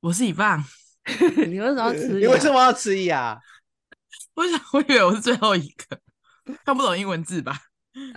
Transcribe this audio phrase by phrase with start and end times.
[0.00, 0.62] 我是一棒，
[1.48, 2.20] 你为什么要迟疑？
[2.22, 3.38] 你为什么要迟疑啊？
[4.34, 5.98] 我想，我以为我是最后一个，
[6.64, 7.58] 看不懂英文字吧？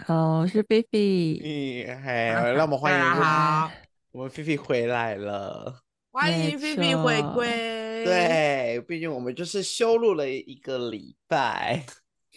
[0.07, 1.39] 哦，是菲菲。
[1.43, 2.11] 嗯，嘿，
[2.53, 3.71] 让我们欢迎，好，
[4.11, 8.05] 我们菲菲回来了，欢迎菲菲回归。
[8.05, 11.83] 对，毕竟我们就是修录了一个礼拜。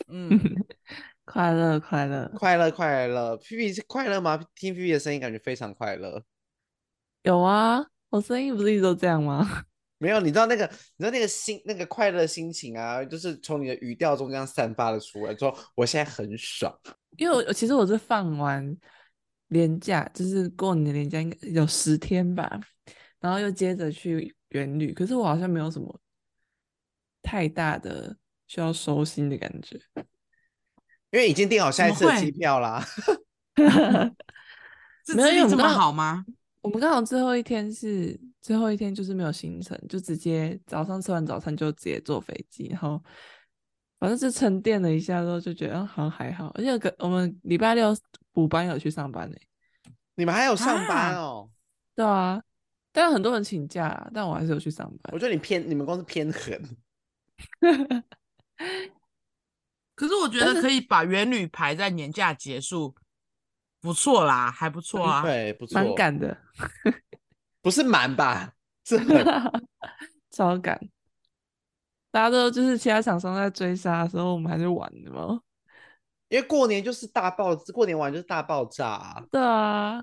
[0.08, 0.40] 嗯，
[1.26, 3.36] 快乐，快乐，快乐，快乐。
[3.36, 4.42] 菲菲是快乐吗？
[4.54, 6.22] 听菲菲的声音，感觉非常快乐。
[7.24, 7.84] 有啊。
[8.14, 9.64] 我声音不是一直都这样吗？
[9.98, 10.64] 没有，你知道那个，
[10.96, 15.34] 你知道那个心，那个快乐的心情啊，就是从你的语调中这样散发了出来。
[15.36, 16.72] 说我现在很爽，
[17.16, 18.76] 因为我其实我是放完
[19.48, 22.60] 年假，就是过年的连假应该有十天吧，
[23.18, 26.00] 然后又接着去员旅，可是我好像没有什么
[27.20, 29.80] 太大的需要收心的感觉，
[31.10, 32.86] 因为已经订好下一次的机票啦。
[35.16, 36.24] 没有这么好吗？
[36.64, 42.98] 我们刚好最后一天是最后一天，就是没有行程，就直接早上吃完早餐就直接坐飞机，然后
[44.00, 46.70] 反正是沉淀了一下之后就觉得好像还好，而且
[47.00, 47.94] 我们礼拜六
[48.32, 49.36] 补班有去上班呢。
[50.14, 51.50] 你们还有上班哦？
[51.94, 52.42] 对啊，
[52.92, 55.12] 但很多人请假，但我还是有去上班。
[55.12, 56.58] 我觉得你偏你们公司偏狠，
[59.94, 62.94] 可是我觉得可以把元旅排在年假结束。
[63.84, 66.34] 不错啦，还不错啊，对，不错，蛮赶的，
[67.60, 68.50] 不是蛮吧？
[68.82, 68.98] 是
[70.32, 70.80] 超赶。
[72.10, 75.38] 大家都就是其他厂商在追杀的时候，我们还是玩的嘛。
[76.30, 79.22] 因为过年就是大爆，过年玩就是大爆炸啊。
[79.30, 80.02] 对啊，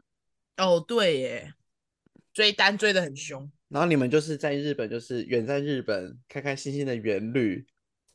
[0.57, 1.53] 哦对耶，
[2.31, 3.51] 追单追的很凶。
[3.67, 7.65] 然后你们就是在日本，就是远在日本，开开心心的远旅。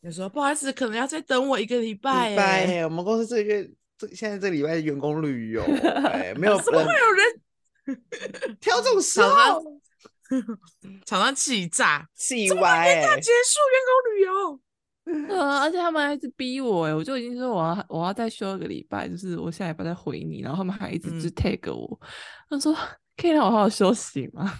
[0.00, 2.30] 你说不好意思，可能要再等我一个礼拜。
[2.30, 3.68] 礼拜，我们公司这个月。
[3.98, 5.62] 这现在这礼拜的员工旅游，
[6.06, 9.80] 哎，没 有，怎么会有人 挑这种时候？
[11.04, 14.60] 厂商气炸，气歪，年假结束员工旅游。
[15.28, 22.00] 对啊，而且他们还一直逼我，哎，我就已经说我要我要再休一个礼拜，就是我下礼拜再回你，然后他们还一直就 tag 我，
[22.50, 22.76] 他说
[23.16, 24.52] 可以让我好好休息吗？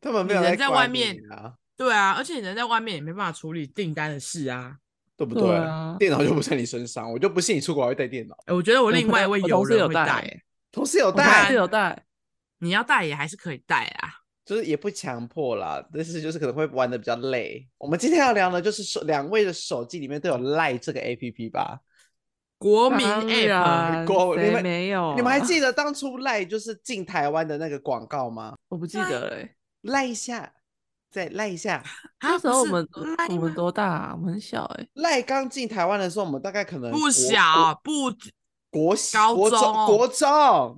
[0.00, 4.76] 他们没有人在外面啊，对啊，而且你人在外面也没办法处理订单的事啊。
[5.16, 5.42] 对不对？
[5.42, 8.36] 对啊、电脑就不在你身上，我就不信你出国还会带电脑。
[8.46, 12.04] 哎，我觉得我另外一位友人会带，同事有带，同事有带，
[12.58, 14.10] 你要带也还是可以带啊，
[14.44, 17.66] 就是也不强迫啦，但是就是可能会玩的比较累。
[17.78, 21.80] 我们今天要聊的，就是手两位的手机里面都有 LINE 这个 APP 吧？
[22.58, 25.14] 国民 App，国你们没有？
[25.14, 28.54] 你们还记得当初 LINE 就是进台湾的那个广告吗？
[28.68, 29.48] 我不记得了，
[29.82, 30.52] 赖一下。
[31.10, 31.82] 再赖一下，
[32.22, 32.86] 那时候我们
[33.30, 34.12] 我们多大啊？
[34.14, 34.86] 我们很小哎。
[34.94, 38.12] 赖刚进台湾的时候，我们大概可能不小，不
[38.70, 40.28] 国高中国中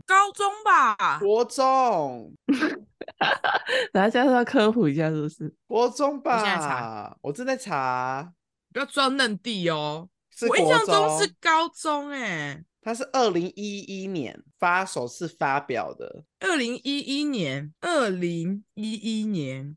[0.07, 2.33] 高中吧，国中。
[3.93, 5.53] 大家是要科普一下，是不是？
[5.67, 7.17] 国中吧。
[7.23, 8.33] 我正在查，
[8.73, 10.09] 不要装嫩弟哦。
[10.49, 12.63] 我印象中是高中哎。
[12.81, 16.25] 它是二零一一年发首次发表的。
[16.39, 19.77] 二零一一年，二零一一年。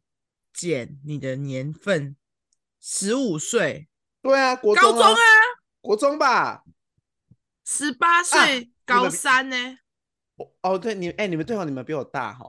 [0.61, 2.15] 减你的年份，
[2.79, 3.89] 十五岁，
[4.21, 5.17] 对啊，国中啊，高中啊，
[5.81, 6.63] 国中吧，
[7.65, 9.79] 十八岁，高三呢？
[10.61, 12.45] 哦，对，你哎，你们对哦，你们比我大哈，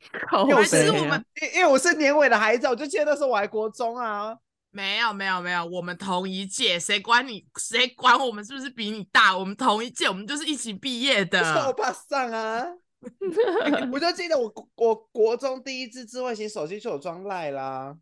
[0.54, 4.36] 还是我们，因为我是年尾的孩子，我就记得那时候我还国中啊，
[4.70, 9.34] 没有没有没有，我们同一届，谁管你，谁管我们是不是比你大？
[9.34, 12.66] 我们同一届，我们就是一起毕业的，我怕上啊。
[13.92, 17.96] 我就记得我我国中第一支智慧型手机就有装赖啦，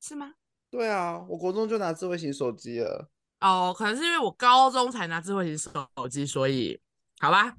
[0.00, 0.34] 是吗？
[0.70, 3.08] 对啊，我国中就拿智慧型手机了。
[3.40, 6.80] 哦，可能是因为我高中才拿智慧型手机，所以
[7.20, 7.56] 好吧。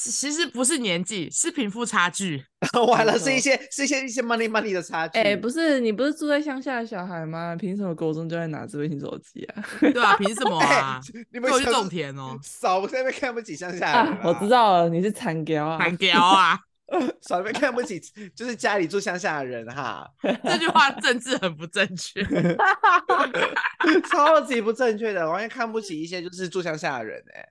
[0.00, 2.40] 其实不是年纪，是贫富差距。
[2.86, 5.18] 完了，是一些是一些一些 money money 的差距。
[5.18, 7.56] 哎、欸，不是，你不是住在乡下的小孩吗？
[7.56, 9.64] 凭什么高中就在拿智慧型手机啊？
[9.80, 11.00] 对啊，凭什么啊？
[11.14, 12.38] 欸、你们去种田哦。
[12.44, 14.18] 少在那边看不起乡下人。
[14.22, 16.56] 我知道了，你是残雕啊，残雕啊。
[17.20, 18.00] 少在那边看不起，
[18.36, 20.08] 就是家里住乡下的人哈。
[20.44, 22.24] 这句话政治很不正确，
[24.08, 27.48] 超级不正确的，完全看不起一些就是住乡下的人哎、欸。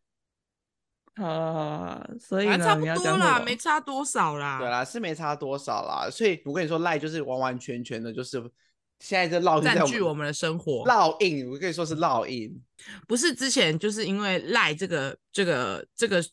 [1.18, 4.60] 啊，所以差不多啦，没差多少啦。
[4.60, 6.08] 对啦，是没差多少啦。
[6.12, 8.40] 所以我跟你说，赖就是完完全全的，就是
[9.00, 10.86] 现在这烙印在占据我们的生活。
[10.86, 12.56] 烙印，我跟你说是烙印，
[13.08, 16.24] 不是之前就是因为赖这个这个这个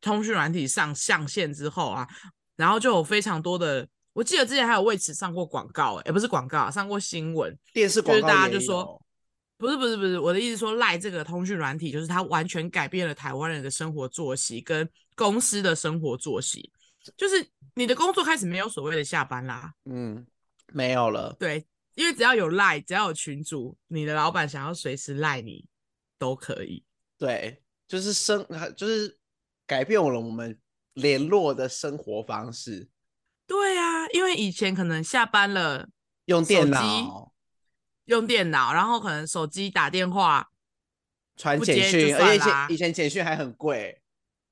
[0.00, 2.08] 通讯软体上上线之后啊，
[2.56, 9.02] 然后就有非常多的，我记得之前还有为此上过广告，欸，哎，不是广告，啊，上过新闻，电视广告，就是大家就说。
[9.62, 16.72] 不是不是不是，我的意思说赖这个通讯软体，就是它完全改变了台湾人的生活作息跟公司的生活作息，
[17.16, 20.26] 就是你的工作开始没有所谓的下班啦，嗯，
[20.72, 21.64] 没有了，对，
[21.94, 25.64] 因为只要有赖，只要有群主，你的老板想要随时赖你
[26.18, 26.82] 都可以，
[27.16, 28.44] 对，就是生
[28.76, 29.16] 就是
[29.64, 30.58] 改变了我们
[30.94, 32.88] 联络的生活方式，
[33.46, 35.88] 对啊，因为以前可能下班了
[36.24, 37.30] 用电脑。
[38.12, 40.50] 用电脑，然后可能手机打电话、
[41.36, 43.98] 传简讯，而且以前以前简讯还很贵。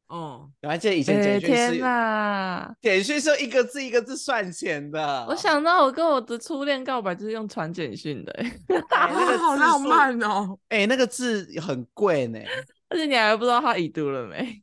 [0.09, 5.25] 哦，我还记得以前简讯是，欸、天哪，简讯是一个字一个字算钱的。
[5.29, 8.43] 我想到我跟我的初恋告白就是用传简讯的，欸，
[8.91, 10.59] 哎，那个好浪漫哦。
[10.69, 12.41] 哎，欸，那个字很贵呢，
[12.91, 14.61] 而且你还不知道他已读了没，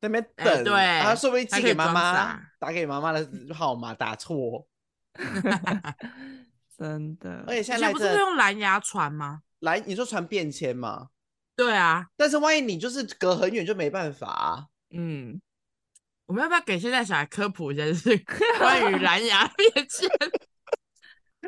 [0.00, 4.66] 在那边等，欸、对，他说不定寄给妈妈，打给妈妈的号码打错。
[6.76, 9.42] 真的，而且现在不是用蓝牙传吗？
[9.60, 11.10] 蓝，你说传便签吗？
[11.54, 14.66] 对啊，但是万一你就是隔很远就没办法啊。
[14.90, 15.40] 嗯，
[16.26, 18.16] 我们要不要给现在小孩科普一下，就是
[18.58, 20.08] 关于蓝牙便签？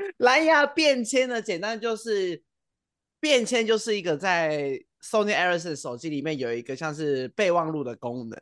[0.18, 2.40] 蓝牙便签呢，简单就是
[3.18, 8.40] 便签就是一个在 Sony Ericsson 手机里面有一个像是备忘录的功能，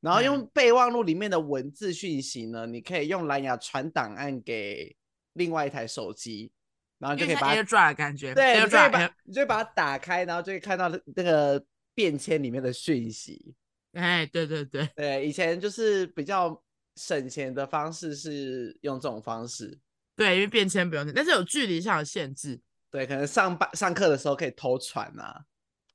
[0.00, 4.94] 然后用备忘录里面的文字讯息呢，嗯、你可以用蓝牙传档案给。
[5.34, 6.50] 另外一台手机，
[6.98, 11.64] 然后就可以把它 AirDrop 的感觉，对，你就把你就把它打开，然后就可以看到那个
[11.94, 13.54] 便签里面的讯息。
[13.92, 16.62] 哎，对对对对，以前就是比较
[16.96, 19.78] 省钱的方式是用这种方式，
[20.16, 22.60] 对，因为便签不用钱，但是有距离上的限制。
[22.90, 25.44] 对，可能上班上课的时候可以偷传啊。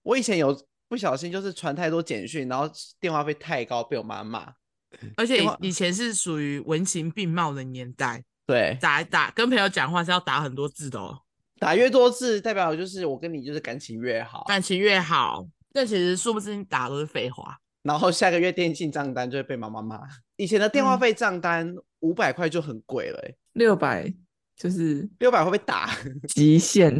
[0.03, 0.55] 我以前有
[0.87, 2.67] 不小心就是传太多简讯，然后
[2.99, 4.53] 电话费太高，被我妈骂。
[5.15, 8.23] 而且以前是属于文情并茂的年代。
[8.47, 11.19] 对，打打跟朋友讲话是要打很多字的哦，
[11.59, 15.45] 打越多字代表就是我跟你就是感情越好，感情越好。
[15.73, 19.99] 但其实殊不知你打的都是废话，然后下个月电信账单就会被妈妈骂。
[20.37, 23.21] 以前的电话费账单五百块就很贵了，
[23.53, 24.11] 六百
[24.55, 25.93] 就是六百会被打
[26.29, 26.99] 极限，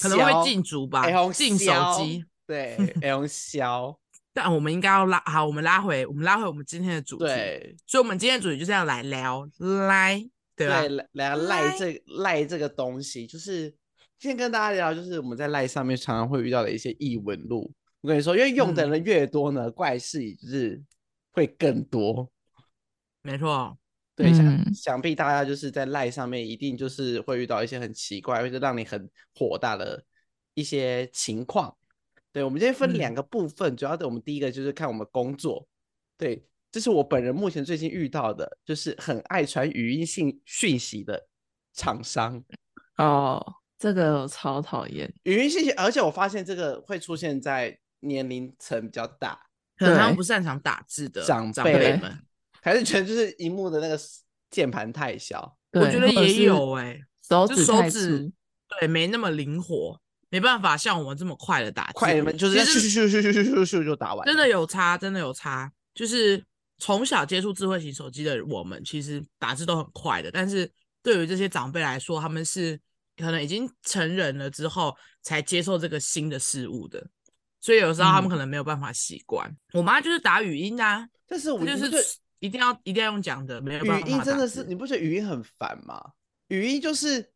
[0.00, 2.24] 可能会禁足吧，禁手机。
[2.46, 3.98] 对， L 消。
[4.32, 7.24] 但我们应该要拉好，我们拉回我们拉回我们今天的主题。
[7.24, 9.48] 对，所以我们今天的主题就是要来聊
[9.88, 10.24] 来。
[10.56, 13.74] 对，来来赖这赖这个东西，就是
[14.18, 17.72] 先跟大家聊，就是我们在赖上面常常会遇到的一些异闻录。
[18.00, 20.80] 我跟你说，因为用的人越多呢，嗯、怪事就是
[21.32, 22.30] 会更多。
[23.22, 23.76] 没错，
[24.14, 30.04] 对，想、嗯、想必大家就是在赖上面一定就是会遇到一些很奇怪，或者让你很火大的
[30.54, 31.76] 一些情况。
[32.32, 35.66] 对，我们今天分两个部分，嗯、主要的我们第一个就是看我们工作，
[36.16, 36.44] 对。
[36.74, 41.28] 这是我本人目前最近遇到的，就是很爱传语音信讯息的
[41.72, 42.42] 厂商。
[42.96, 43.40] 哦，
[43.78, 45.08] 这个超讨厌。
[45.22, 49.38] 语音信息，而且我发现这个会出现在年龄层比较大，
[49.76, 52.18] 可能他们不擅长打字的长辈们，
[52.60, 53.96] 还是觉得就是荧幕的那个
[54.50, 58.32] 键盘太小，我觉得也有哎、欸，手指手指
[58.80, 66.44] 对没那么灵活，没办法像我们这么快的打字，快门就是咻咻咻咻咻咻咻就打完，真的有差，真的有差，就是。
[66.84, 70.30] 从小接触智慧型手机的我们，其实打字都很快的。
[70.30, 70.70] 但是
[71.02, 72.78] 对于这些长辈来说，他们是
[73.16, 77.02] 可能已经成人了之后才接受这个新的事物的，
[77.58, 79.48] 所以有时候他们可能没有办法习惯。
[79.48, 84.06] 嗯、我妈就是打语音啊，但是我就是一定要一定要用讲的，没有办法。
[84.06, 85.98] 语音真的是你不觉得语音很烦吗？
[86.48, 87.32] 语音就是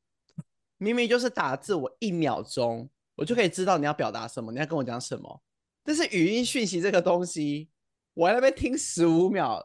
[0.77, 5.43] 明明就是打字，我一秒钟我就可以知道你要表达什么，你要跟我讲什么。
[5.83, 7.71] 但是语音讯息这个东西。
[8.19, 9.65] 我在那边听十五秒，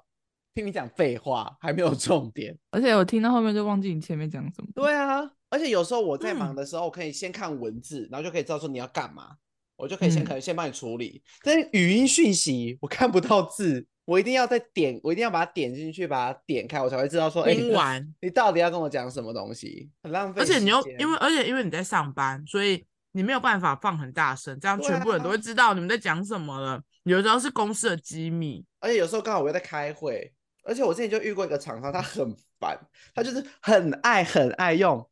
[0.54, 4.68] 听你讲废话，还没有重点， 而且我听到后面就忘记你前面讲什么。
[4.76, 9.32] 对啊，而且有时候我在忙的时候，可以先看文字，嗯、然后就可以知道说你要干嘛，
[9.76, 11.24] 我就可以先可能先帮你处理。
[11.26, 20.40] 嗯、但是语音讯息我看不到字，我一定要再点，我一定要把它点进去，把它点开，我才会知道说，哎，听完 你到底要跟我讲什么东西，很浪费。
[20.40, 26.80] 而且你又因为，而且因为你在上班，所以你没有办法放很大声，这样全部人都会知道你们在讲什么了。
[27.04, 30.34] 有时候是公司的机密，而且有时候刚好我又在开会，
[30.64, 32.80] 而且我之前就遇过一个厂商，他很烦，
[33.14, 35.10] 他就是很爱很爱用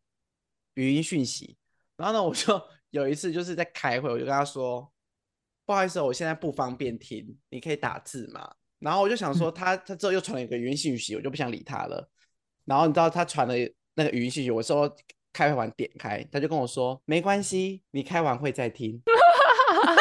[0.75, 1.57] 语音讯息。
[1.97, 4.91] 然后呢，我就 有一次就是在开会，我就跟他说
[5.65, 8.55] ：“不好意思，我现在不方便听，你可以打字吗？
[8.79, 12.09] 然后我就想说他，他他之后又传了一个语音信息，我就不想理他了。
[12.65, 13.53] 然后你知道他传了
[13.95, 14.93] 那个语音信息，我说
[15.33, 19.01] 开会完点开，他就跟我说没关系，你开完会再听。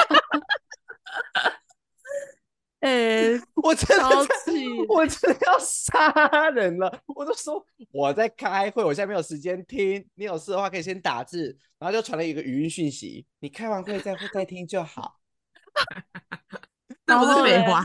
[2.81, 7.03] 哎、欸， 我真的，气我真的要杀人了！
[7.15, 10.03] 我就说我在开会，我现在没有时间听。
[10.15, 13.27] 你有事的话可以先打字，然后就传了一个语音讯息。
[13.41, 15.21] 你开完会再再听就好。
[17.05, 17.85] 那不是废话，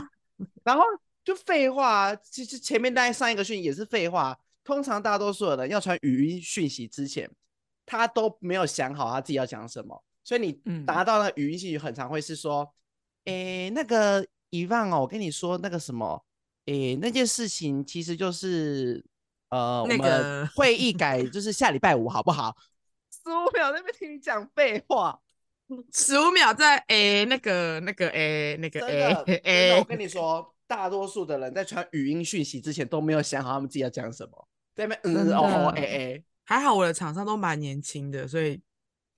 [0.64, 0.82] 然后
[1.22, 2.16] 就废话。
[2.16, 4.38] 其实前面大家上一个讯息也是废话。
[4.64, 7.30] 通常大多数的人要传语音讯息之前，
[7.84, 10.52] 他都没有想好他自己要讲什么，所以你
[10.86, 12.62] 达到了语音讯息，很常会是说，
[13.26, 14.26] 哎、嗯，那个。
[14.58, 16.24] 遗忘哦，我跟你说那个什么，
[16.66, 19.04] 诶，那件事情其实就是，
[19.50, 22.56] 呃，那个、会议改 就是下礼拜五，好不好？
[23.10, 25.20] 十五秒在那边听你讲废话，
[25.92, 38.60] 十五秒在诶，那个那个诶，那个诶诶，我跟你说，大多数的人在传语音讯息之前都没有想好他们自己要讲什么，在那边嗯哦诶诶，还好我的厂商都蛮年轻的，所以。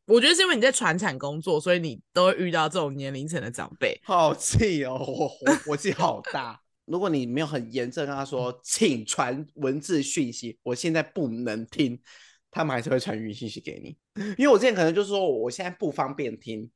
[0.09, 4.01] 我觉得是因为你在传产工作，所以你都会遇到这种年龄层的长辈。
[4.03, 5.31] 好气哦，我
[5.67, 6.59] 我气好大。
[6.87, 12.01] 如果你没有很严正跟他说，请传文字讯息，我现在不能听，
[12.51, 13.95] 他们还是会传语音信息给你。
[14.39, 16.71] 因为我之前可能就是说，我现在不方便听，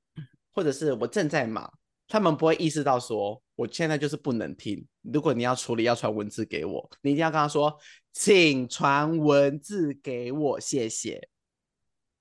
[0.52, 1.72] 或者是我正在忙，
[2.08, 4.86] 他们不会意识到说，我现在就是不能听。
[5.00, 7.74] 如果你要处理要传文字给我，你一定要跟他说，
[8.12, 11.26] 请传文字给我，谢谢。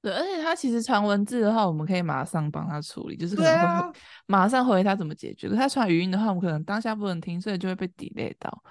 [0.01, 5.47] 对，而且他其实传文字的话，我们可以马上帮他处理，就是可能会马上回他怎么解决。
[5.47, 8.63] 可他传语音的话，我们可能当下不能听，所以就会被 delay 到。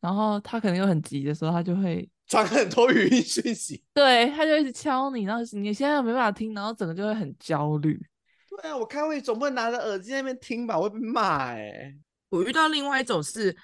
[0.00, 3.82] 然后他可能又很急的时候，他就会 传很多语音讯息。
[3.92, 8.00] 对，他就一直敲你，然后你现在又没办法听，然后整个就会很焦虑。
[8.50, 11.98] 对啊，我开会总不能拿着耳机在那边听吧，我会被骂哎、欸。
[12.28, 13.56] 我遇到另外一种是，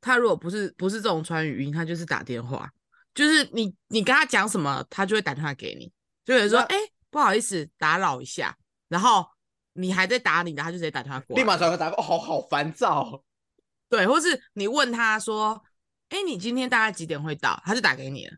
[0.00, 2.70] 他如果不是不是这种传语音，他就是打电话，
[3.14, 5.92] 就是你你跟他讲什么，他就会打电话给你。
[6.24, 8.56] 就有人说，哎、欸，不好意思，打扰一下。
[8.88, 9.26] 然后
[9.72, 13.24] 你还在打你的，他就直接打电话过来，立马转个打过，好好烦躁。
[13.88, 15.62] 对，或是你问他说，
[16.10, 17.60] 哎、欸，你今天大概几点会到？
[17.64, 18.36] 他就打给你了。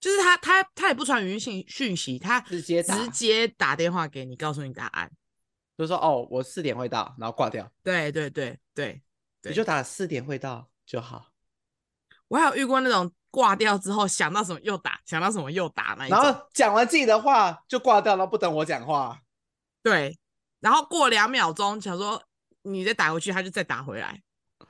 [0.00, 5.10] 就是他，他，他也不传语音讯讯息，他直接直接打电话给你，告诉你答案。
[5.78, 7.72] 就说，哦，我四点会到，然后挂掉。
[7.82, 9.00] 对对对对，
[9.42, 11.28] 你就打四点会到就好。
[12.28, 13.12] 我还有遇过那种。
[13.32, 19.18] 挂掉之后想到什么又打，想到什么又打那一种，然后讲完自己的话就挂掉了，不等我讲话。
[19.82, 20.16] 对，
[20.60, 22.22] 然后过两秒钟想说
[22.62, 24.20] 你再打回去，他就再打回来。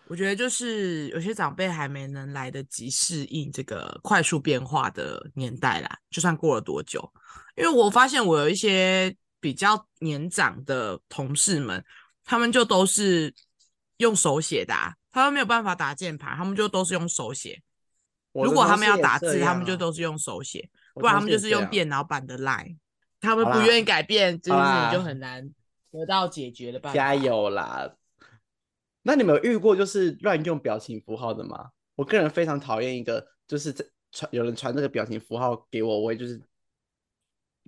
[0.06, 7.12] 我觉得就是有些长辈还没能来得及适应这个快速变化的年代啦，就算过了多久，
[7.56, 11.84] 因为我发现我有一些比较年长的同事们，
[12.24, 13.34] 他们就都是
[13.98, 17.60] 用手写的啊，他们没有办法打键盘，他们就都是用手写。
[18.32, 22.78] 如果他们要打字，他们就都是用手写，不然他们就是用电脑版的 Line。
[23.20, 25.48] 他们不愿意改变，这件事情就很难
[25.92, 26.94] 得到解决的办法。
[26.96, 27.94] 加油啦！
[29.02, 31.70] 那你们有遇过就是乱用表情符号的吗？
[31.94, 33.72] 我个人非常讨厌一个，就是
[34.10, 36.40] 传有人传这个表情符号给我，我也就是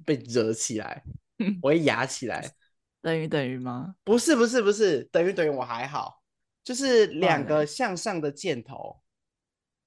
[0.04, 1.04] 被惹起来，
[1.62, 2.50] 我会牙起来。
[3.00, 3.94] 等于等于吗？
[4.02, 6.22] 不是不是不是，等于等于我还好，
[6.64, 9.03] 就是两个向上的箭头。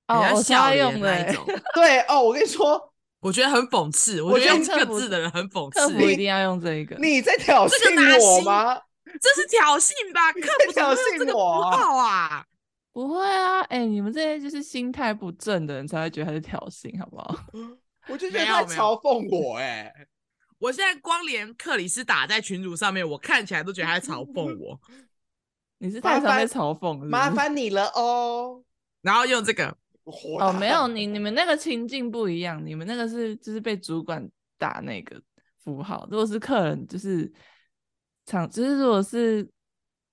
[0.08, 1.46] 哦，我超用的那种。
[1.76, 4.22] 对哦，我跟你说，我觉得很讽刺。
[4.22, 5.94] 我觉得用这个字的人很讽刺。
[5.94, 6.96] 不一定要用这个。
[6.98, 8.82] 你在挑衅我吗？
[9.22, 10.32] 这是挑衅吧？
[10.34, 12.46] 客服挑衅我啊？
[12.94, 17.36] 不会啊，哎，你们这些就是心态不正的人才会觉得他是挑衅，好不好？
[18.10, 19.94] 我就觉得他嘲讽我，哎，
[20.60, 24.80] 我现在光连克里斯打在群主上面，我看起来都觉得他在嘲讽我。
[25.80, 28.64] 你是太常被嘲讽，麻烦你了哦。
[29.02, 29.78] 然后用这个。
[30.40, 34.26] 哦，没有你，你们那个情境不一样，你们那个是就是被主管
[34.58, 35.22] 打那个
[35.58, 37.30] 符号，如果是客人就是
[38.26, 39.46] 场，就是如果是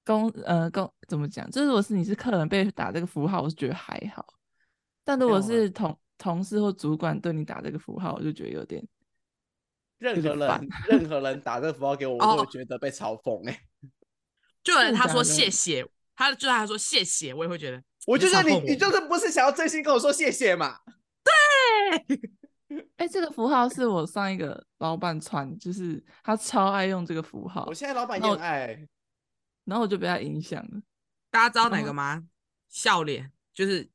[0.04, 4.26] 公呃公怎么讲，就是如果是你是客人被打这个符号，我是觉得还好，
[5.04, 8.84] 但如果是同同事或主管对你打这个符号，我就觉得有点。
[9.98, 13.60] 任何人任何人打这个符号给我， 我都会觉得被嘲讽哎、欸。
[14.64, 15.86] 就有人他说谢谢，
[16.16, 17.80] 他就他说谢谢，我也会觉得。
[18.06, 20.80] 我就说你，你就是不是想要真心跟我说谢谢嘛？
[21.24, 22.20] 对，
[22.96, 27.64] 哎、欸，这个符号是我上一个老板传，就是他超爱用这个符号。
[27.66, 28.86] 我现在老板也爱，
[29.64, 30.82] 然后我就被他影响了。
[31.30, 32.22] 大家知道哪个吗？
[32.68, 33.88] 笑脸，就是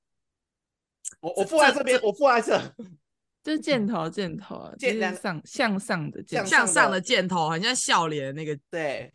[1.20, 2.76] 我我附在这边，我附在这，
[3.44, 9.14] 就是箭头箭头啊，箭上向上的箭，向上的箭头，很像笑脸那个对。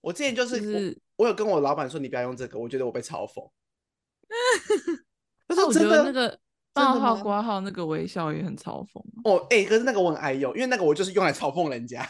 [0.00, 3.50] 我之前就是，就是我，有跟我老板说，你不要用这个，我觉得我被嘲讽。
[5.46, 6.38] 但是我觉得那个
[6.74, 9.02] 冒号挂号那个微笑也很嘲讽。
[9.24, 12.08] 哦，哎、欸，可是那个我很爱用，因为那个我就是用来嘲讽人家。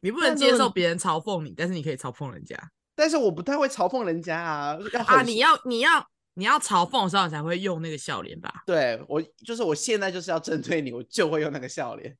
[0.00, 2.56] 你不能接受别人嘲讽你，但是你可以嘲讽人家。
[2.94, 4.78] 但是我不太会嘲讽人家啊。
[5.06, 8.62] 啊，你要你要你要嘲讽的时候，你才会用那个笑脸吧？
[8.66, 12.16] 对，我就是我现在就是要针对你，我就会用那个笑脸。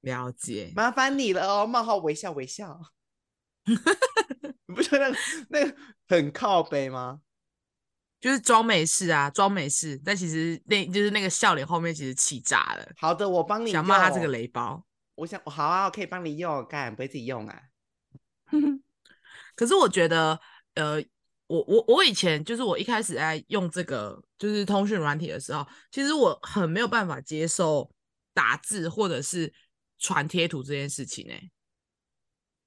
[0.00, 2.80] 了解，麻烦你了哦，冒号微笑微笑。
[4.66, 5.18] 你不觉得那个
[5.48, 5.76] 那个
[6.08, 7.20] 很靠背吗？
[8.20, 12.92] 就是装没事啊，装没事，但其实那就是那个笑脸后面其实气炸了。
[12.96, 14.82] 好的，我帮你想骂他这个雷包。
[15.16, 17.62] 我想，好啊，我可以帮你用，干不会自己用啊。
[19.54, 20.40] 可是我觉得，
[20.74, 20.96] 呃，
[21.46, 27.90] 我我我以前就是我一开始在用这个就是通讯软体的时候，其实我很没有办法接受
[28.32, 29.52] 打字或者是
[29.98, 31.50] 传贴图这件事情呢、欸。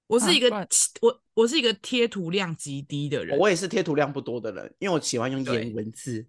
[0.08, 0.66] 我是一个、啊、
[1.02, 6.26] 我我是一个贴图量极低的人，我也是贴图量不多的人，因为我喜欢用颜文字。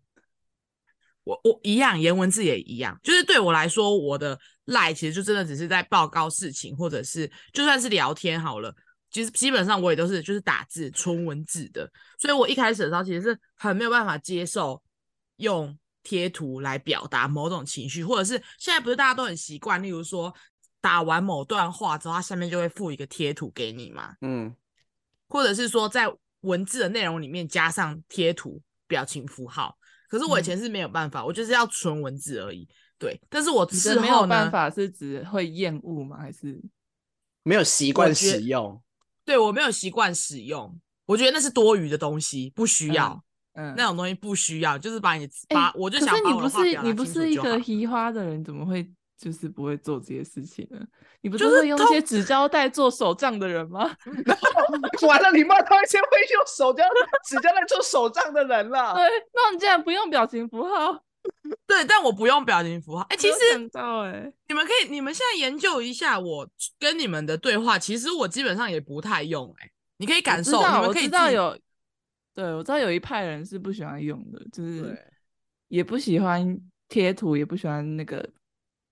[1.25, 8.75] 我我一样，颜文字也一样，就是对我来说，我的赖其实就真的只是在报告事情，或者是就算是聊天好了，
[9.11, 14.83] 其实基本上我也都是就是打字纯文字的，所以我一开始的时候其实是很没有办法接受
[15.37, 20.35] 用贴图来表达某种情绪，或者是现在不是大家都很习惯，例如说
[20.81, 24.55] 打完某段话之后，它下面就会附一个贴图给你嘛，嗯，
[25.29, 29.77] 或者是说在文字的内容里面加上贴图表情符号。
[30.09, 32.67] 可是我以前是没有办法，嗯、我就是要纯文字而已。
[32.99, 36.17] 对，但是我之后没有办法是指会厌恶吗？
[36.17, 36.61] 还是
[37.43, 38.81] 没有习惯使用？
[39.25, 43.23] 对，我没有习惯使用，我觉得那是多余的东西，不需要。
[43.53, 46.87] 嗯，嗯那种东西不需要，就是把你把，我就想把我的话表达清楚就好。
[46.87, 48.91] 你不是你不是一个嘻花的人，怎么会？
[49.19, 50.79] 就是不会做这些事情呢？
[51.21, 53.81] 你不是会用一些纸胶带做手账的人吗？
[55.03, 56.85] 完了，你骂他一些会用手胶
[57.27, 58.95] 纸胶带做手账的人了。
[58.95, 59.03] 对，
[59.35, 61.03] 那你竟然不用表情符号？
[61.67, 63.03] 对，但我不用表情符号。
[63.11, 63.59] 哎、欸，其实，
[64.47, 66.49] 你们可以，你们现在研究一下我
[66.79, 67.77] 跟你们的对话。
[67.77, 69.65] 其实我基本上也不太用、欸。
[69.65, 71.59] 哎，你可以感受，你们可以知道有。
[72.35, 74.97] 对，我知道有一派人是不喜欢用的，就是
[75.67, 76.57] 也不喜欢
[76.89, 78.25] 贴图，也不喜欢那个。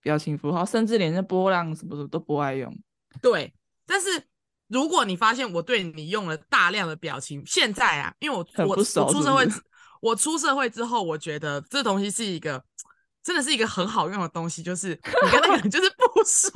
[0.07, 2.73] 表情符号，甚至连那波浪什么什么都不爱用。
[3.21, 3.53] 对，
[3.85, 4.23] 但是
[4.69, 9.49] 如果你发现我对你用了大量的表情，现在啊，因为我我我出社会，
[10.01, 12.63] 我出社会之后，我觉得这东西是一个
[13.21, 14.91] 真的是一个很好用的东西，就是
[15.25, 16.53] 你跟那个人就是不熟，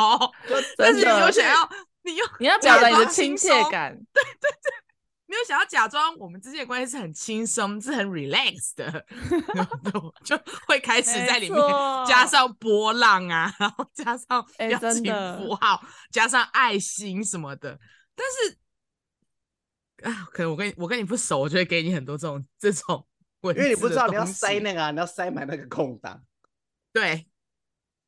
[0.78, 1.68] 但是你又想要
[2.04, 4.89] 你又你要表达你的亲切感，对对对。
[5.30, 9.06] 没有想要假装我们之间的关系是很轻松、是很 relax 的，
[10.26, 11.60] 就会开始在里面
[12.04, 15.04] 加上波浪啊， 然后加上表情
[15.38, 17.78] 符号、欸，加上爱心什么的。
[18.16, 23.06] 但是啊，可能我跟你我跟你不熟，我就会给你很多这种这种，
[23.42, 26.20] 因为你不知道你要塞那个、啊，你要塞满那个空档，
[26.92, 27.29] 对。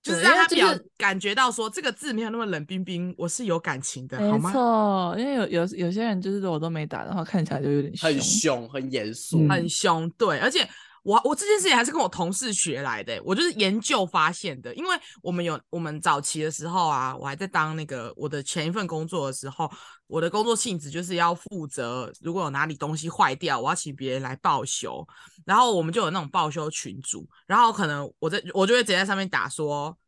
[0.02, 4.50] 就是让他表感觉到说这个字没有那么冷冰冰，我是有感情的，好吗？
[4.50, 10.10] 没错，因为有有有些人就是我都没打，然后看起来就有点很凶、很严肃、很凶。
[10.18, 10.68] 对，而且
[11.02, 14.72] 我我这件事情还是跟我同事学来的，我就是研究发现的。
[14.74, 19.70] 因为我们有我们早期的时候啊，我还在当那个我的前一份工作的时候，
[20.06, 25.04] 我的工作性质就是要负责，如果有哪里东西坏掉，我要请别人来报修。
[25.44, 29.98] 然后我们就有那种报修群组，然后可能我在我就会直接在上面打说，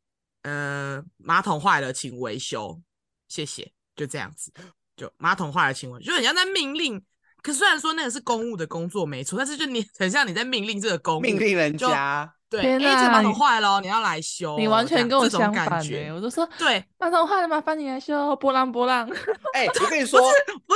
[0.43, 2.81] 呃，马桶坏了，请维修，
[3.27, 4.53] 谢谢，就这样子，
[4.97, 7.05] 就马桶坏了，请维修，就很像在命令。
[7.45, 15.79] 可虽然说那个是公务的工作没错，但是就你很像你在命令这个公务，命令人家，对，哎，这马桶坏了，你要来修，你完全跟我相反，
[16.15, 19.07] 我就说，对，马桶坏了，麻烦你来修，波浪波浪。
[19.53, 20.19] 哎，我跟你 说，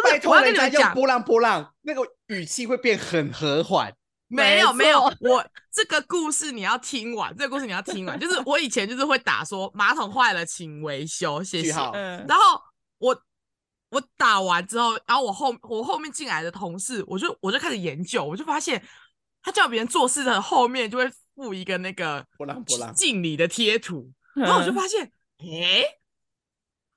[0.04, 3.90] 拜托人家用波浪波浪，那个语气会变很和缓。
[4.30, 11.70] 没有没有，我这个故事你要听完，这个故事你要听完，就是我以前就是会打说马桶坏了，请维修，谢谢。
[11.72, 12.60] 然后
[12.98, 13.18] 我
[13.90, 18.82] 我打完之后，然后我后我后面进来的同事，我就我就开始研究，我就发现
[19.42, 22.24] 他叫别人做事的后面就会附一个那个
[22.94, 25.84] 敬礼的贴图，然后我就发现，哎，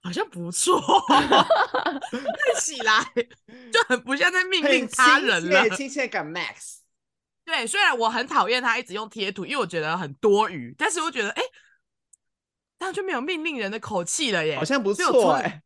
[0.02, 3.04] 好像不错， 看起来
[3.72, 6.80] 就很不像在命令他人了，亲切感 max。
[7.46, 11.42] 对，虽然我很讨厌他一直用贴图，因为我觉得很多余，但是我觉得，哎，
[12.78, 15.62] 他就没有命令人的口气了耶，好像不错哎，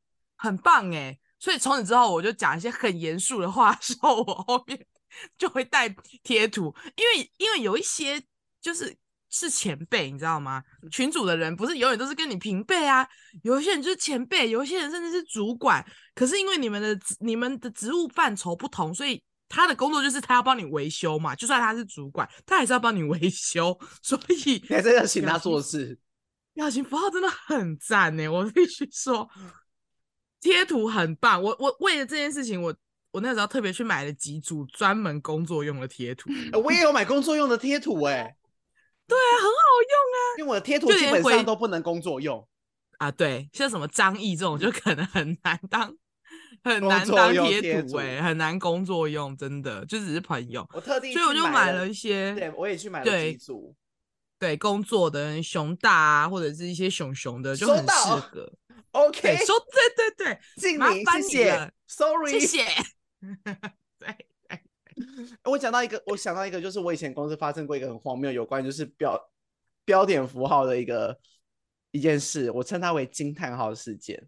[0.45, 4.85] 很棒哎，所以从此之后，我就讲一些很严肃的话的时候，我后面
[5.37, 5.89] 就会带
[6.23, 8.21] 贴图，因为因为有一些
[8.61, 8.95] 就是
[9.29, 10.63] 是前辈，你知道吗？
[10.91, 13.05] 群主的人不是永远都是跟你平辈啊，
[13.43, 15.85] 有一些人就是前辈，有一些人甚至是主管。
[16.13, 21.35] 可是因为你们的你们的职务范畴不同，所以他的工作就是他要帮你维修嘛。
[21.35, 23.77] 就算他是主管，他还是要帮你维修。
[24.01, 25.99] 所以你还是要请他做事。
[26.53, 29.29] 表情符号真的很赞呢，我必须说，
[30.45, 31.41] 贴图很棒。
[31.41, 32.75] 我我为了这件事情，我。
[33.11, 36.29] 我那时候特别去买了几组专门工作用的贴图，
[36.61, 38.35] 我也有买工作用的贴图哎、欸，
[39.07, 39.55] 对啊，很好
[39.89, 42.45] 用啊，因为我的贴图基本上都不能工作用
[42.97, 45.95] 啊，对，像什么张毅这种就可能很难当，
[46.61, 50.67] 很难当贴图哎、欸，很难工作用，真的就只是朋友。
[50.73, 53.73] 我特地所以我就买了一些，对，我也去买了几组，
[54.37, 58.51] 对，对工作的熊大啊，或者是一些熊熊的就很适合。
[58.95, 62.65] OK，说对对对，敬你麻烦你了，Sorry，谢谢。
[63.99, 64.15] 对，
[65.43, 69.19] 我讲到一个，我想到一个，就是我以前公司发生过一个很荒谬有关就是标
[69.83, 71.19] 标点符号的一个
[71.91, 74.25] 一件事，我称它为惊叹号事件。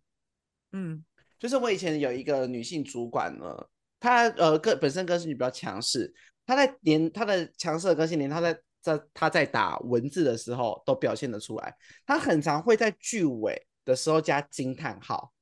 [0.74, 1.02] 嗯，
[1.40, 3.70] 就是我以前有一个女性主管呢，
[4.02, 6.14] 她呃个本身个性比较强势，
[6.46, 11.74] 她在连她的强势的个性连她在在她在打文字的时候都表现得出来，
[12.06, 15.34] 她很常会在句尾的时候加惊叹号。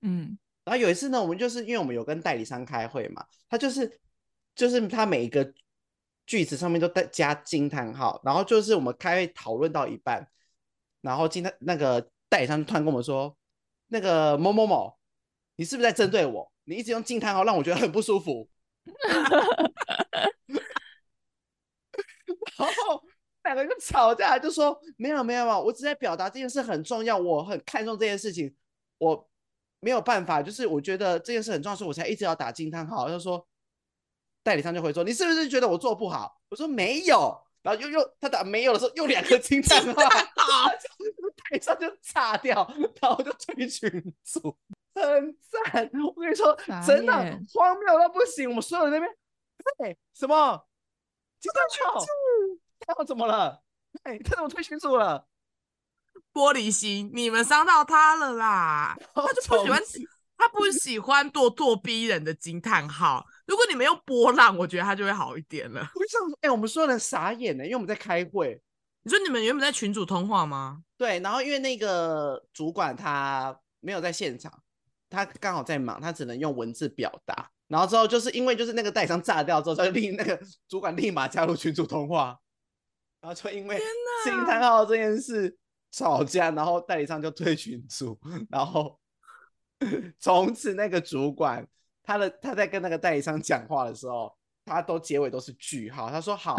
[0.00, 0.38] 嗯。
[0.64, 4.00] 然后有一次呢，我们就是因为我们有跟代理商开会嘛，他就是
[4.54, 5.50] 就是他每一个
[6.26, 10.28] 句子上面都带加惊叹号，然后就是我们开会讨论到一半，
[11.00, 13.34] 然后今天那个代理商突然跟我们说，
[13.86, 14.98] 那个某某某，
[15.56, 16.52] 你是不是在针对我？
[16.64, 18.46] 你一直用惊叹号让我觉得很不舒服。
[22.58, 23.02] 然后
[23.48, 28.54] 两个人就吵架，就说没有没有嘛，我只在表达这件事很重要，我很看重这件事情，
[28.98, 29.28] 我。
[29.80, 33.06] 没有办法，就是我觉得这件事很重要，所以我才一直要打惊叹号。
[33.06, 33.46] 他说
[34.42, 42.68] 代理商就会说：“你是不是觉得我做不好？”我说：“没有。”然后又又他打没有的时候，又两个惊叹号，代理商就炸掉，
[43.00, 43.88] 然后就退群
[44.24, 44.56] 组，
[44.96, 45.88] 很赞。
[46.04, 47.12] 我跟你说，真的
[47.54, 48.48] 荒谬到不行。
[48.48, 49.16] 我们所有人那边，
[49.78, 50.66] 对什么
[51.38, 52.04] 惊叹号？
[52.96, 53.62] 他怎么了？
[54.02, 55.26] 哎，他怎么退群组了？
[56.32, 58.96] 玻璃心，你们伤到他了啦！
[59.14, 59.82] 他就不喜欢，
[60.36, 63.26] 他不喜欢咄咄逼人的惊叹号。
[63.46, 65.80] 如果你们用波浪，我觉得他就会好一点了。
[65.80, 68.60] 我想说，哎、欸，我们所有人傻眼呢，因为我们在开会。
[69.02, 70.82] 你说你们原本在群主通话吗？
[70.96, 74.52] 对，然后因为那个主管他没有在现场，
[75.08, 77.50] 他刚好在忙，他只能用文字表达。
[77.68, 80.38] 然后之后就是因为就是那个代理商炸掉之后，他就立那个
[80.68, 82.38] 主管立马加入群主通话，
[83.20, 83.80] 然后就因为
[84.24, 85.56] 星叹号这件事。
[85.90, 88.16] 吵架，然后代理商就退群组，
[88.50, 89.00] 然后
[90.20, 91.66] 从此那个主管，
[92.02, 96.10] 他的他在跟那个代理商讲话的时候，他都结尾都是句号。
[96.10, 96.56] 他说： “好，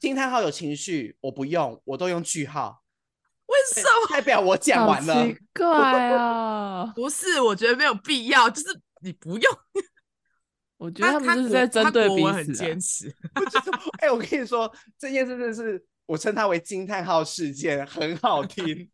[0.00, 2.82] 惊叹号有情绪，我不用，我都用句号。”
[3.46, 3.88] 为什么？
[4.10, 5.24] 代表我讲完了？
[5.24, 6.86] 奇怪啊！
[6.96, 9.58] 不是，我觉得没有必要，就是你不用。
[10.82, 13.08] 我觉得他们就是在针对彼此，啊，很坚持。
[14.02, 15.86] 哎、欸，我跟你说，这件事真的是。
[16.04, 18.90] 我称它为惊叹号事件，很好 听，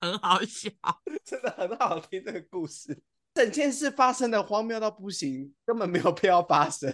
[0.00, 0.70] 很好笑，
[1.24, 2.24] 真的很好听。
[2.24, 2.98] 这个故事，
[3.34, 6.90] 整件事发生的荒谬到不行，根本没有必要发生。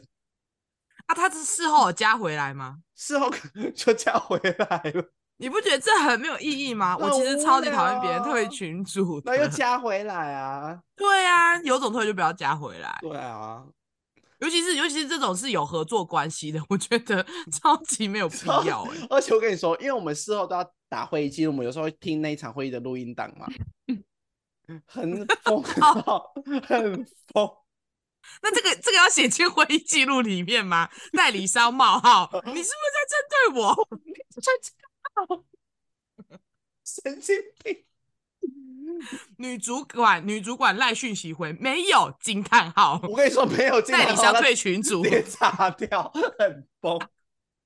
[1.07, 2.79] 啊，他是事后有加回来吗？
[2.97, 3.31] 事后
[3.75, 5.13] 就加回来了。
[5.37, 6.97] 你不觉得这很没有意义吗？
[6.99, 10.79] 我其实超级讨厌别人退群主，那又加回来啊？
[10.97, 12.99] 对啊，有种退就不要加回来。
[13.01, 13.65] 对啊。
[14.41, 19.07] 尤其是尤其是这种是有合作关系的， 我觉得超级没有必要哎。
[19.11, 23.47] 而且我跟你说，因为我们事后都要打会议记录，我们有时候会听那一场会议的录音档嘛，
[24.87, 25.63] 很疯，
[26.63, 27.51] 很疯。
[28.43, 30.91] 那这个这个要写进会议记录里面吗？
[31.13, 33.89] 代理商冒号，你是不是在针对我？
[36.85, 37.85] 神经病。
[39.39, 43.01] 女主管，女主管赖讯息回没有惊叹号。
[43.05, 46.99] 我跟你说没有惊叹号，代理商退群主，直接炸掉，很崩。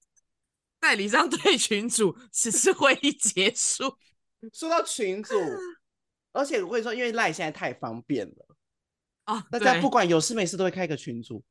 [0.79, 3.97] 代理商退群主，此次会议结束。
[4.53, 5.35] 说到群主，
[6.33, 8.57] 而且我跟你说，因为赖现在太方便了
[9.25, 11.43] 啊，大家不管有事没事都会开个群组。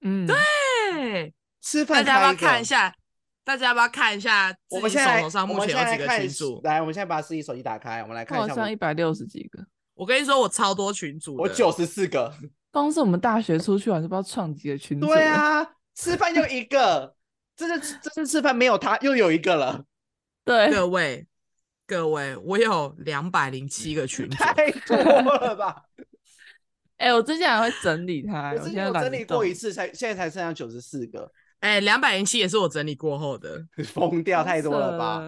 [0.00, 2.94] 嗯，对，吃饭大家要不要看一下？
[3.42, 4.54] 大家要不要看一下？
[4.68, 6.60] 我们现在手上目前有几个群组？
[6.62, 8.48] 来，我们现在把自己手机打开，我们来看一下。
[8.48, 9.64] 好像一百六十几个。
[9.94, 12.32] 我跟你说，我超多群组，我九十四个。
[12.70, 15.06] 光是我们大学出去玩，就不知道创几个群组。
[15.06, 17.14] 对啊，吃饭又一个，
[17.56, 19.84] 这次这次吃饭没有他，又有一个了。
[20.44, 21.26] 对，各位
[21.86, 25.82] 各位，我有两百零七个群组，太多了吧？
[26.96, 31.30] 哎、欸，我之前还会整理它，我现在整理过一次才，才现在才剩下九十四个。
[31.60, 35.20] 哎、欸，两百零七也是我整理过后的， 疯掉太多了吧？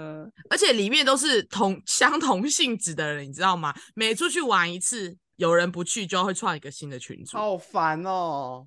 [0.49, 3.75] 而且里面都是同相同性质的人，你知道吗？
[3.95, 8.67] 每出去玩一次，有人不去，就会创一个新的群组，好烦哦，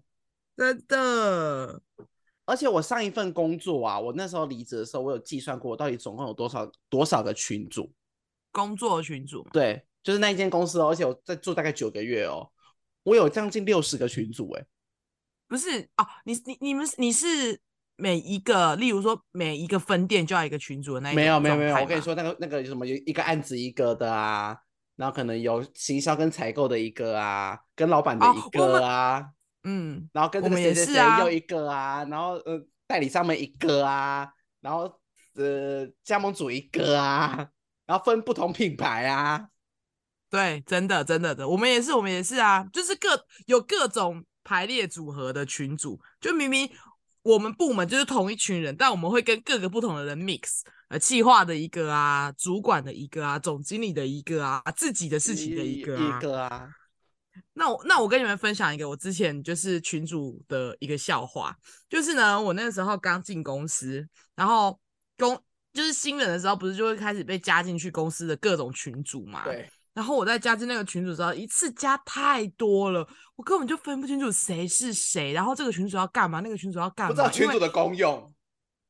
[0.56, 1.82] 真的。
[2.46, 7.92] 而且我上一份工作啊，我那时候离职的时候，我有计算过，我到底总共有多少多少个群组？
[8.52, 9.44] 工作群组？
[9.52, 12.48] 对，就是那一间公司哦，而且我在做大概九个月哦，
[13.02, 14.64] 我有将近六十个群组，哎。
[15.48, 17.60] 不是哦，你你你们你是
[17.98, 21.14] 每一个，例如说每一个分店就要一个群主的那？
[21.14, 24.58] 没有没有没有，我跟你说那个那个有什么有一个案子一个的啊，
[24.96, 29.24] 然后可能有行销跟采购的一个啊，跟老板的一个啊，
[29.64, 34.28] 嗯，然后跟这个谁谁谁又一个啊，然后呃代理商们一个啊，
[34.62, 35.00] 然后
[35.36, 37.48] 呃加盟组一个啊，
[37.86, 39.48] 然后分不同品牌啊，
[40.30, 44.26] 对，真的真的的，我们也是我们也是啊，就是各有各种。
[44.46, 46.70] 排列组合的群组，就明明
[47.24, 56.18] 我们部门就是同一群人，但我们会跟各个不同的人 mix，呃，企划的一个啊，主管的一个啊，总经理的一个啊，自己的事情的一个啊。
[56.18, 56.70] 一个啊。
[57.54, 61.58] 那我那我跟你们分享一个我之前就是群主的一个笑话，
[61.90, 64.80] 就是呢，我那个时候刚进公司，然后
[65.18, 65.38] 公
[65.74, 69.44] 就是新人的时候，不是就会开始被加进去公司的各种群组嘛？
[69.44, 69.68] 对。
[69.96, 75.32] 然后我在加进那个群主之后，一次加太多了，我根本就分不清楚谁是谁。
[75.32, 77.10] 然后这个群主要干嘛，那个群主要干嘛？
[77.12, 78.34] 不知道群主的功用，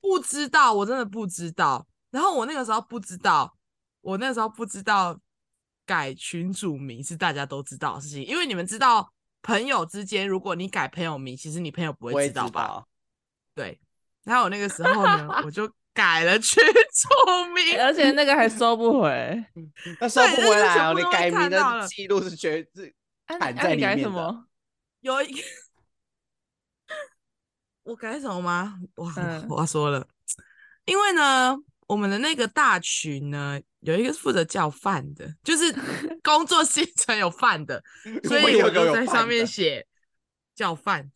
[0.02, 1.86] 不知道，我真的不知道。
[2.10, 3.56] 然后我那个时候不知道，
[4.02, 5.16] 我那个时候不知道
[5.86, 9.14] 改群主名是大家都知道的事情，因为你们知道，
[9.44, 12.68] 朋友之间如果你改朋友名，其实你朋友不会知道吧？
[12.68, 12.88] 道
[13.54, 13.80] 对。
[14.24, 15.72] 然后我那个时候呢，我就。
[15.96, 19.46] 改了群组名， 而且那个还收不回，
[20.02, 20.94] 那收不回来哦。
[20.94, 22.94] 你改名的记录是绝对
[23.26, 23.88] 砍在里面的。
[23.88, 24.48] 啊啊、改什么？
[25.00, 25.42] 有一个，
[27.84, 28.78] 我改什么吗？
[28.96, 29.10] 我
[29.48, 30.08] 我要说了，嗯、
[30.84, 31.56] 因为呢，
[31.88, 35.74] 我们的那个大群呢，有一个是负责叫饭的，就是
[36.22, 37.82] 工作行程有饭的，
[38.26, 39.88] 所以我就在上面 写
[40.54, 41.10] 叫饭，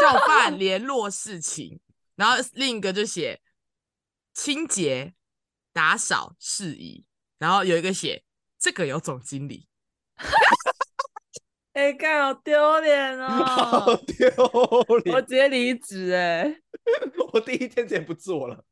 [0.00, 1.78] 叫饭联络事情，
[2.16, 3.40] 然后另一个就写。
[4.42, 5.12] 清洁、
[5.70, 7.04] 打扫事宜，
[7.38, 8.24] 然后有一个写
[8.58, 9.68] 这个有总经理，
[11.74, 14.26] 哎、欸，干好丢脸哦， 好丢
[15.04, 16.62] 脸，我直接离职哎，
[17.34, 18.64] 我第一天直接不做了。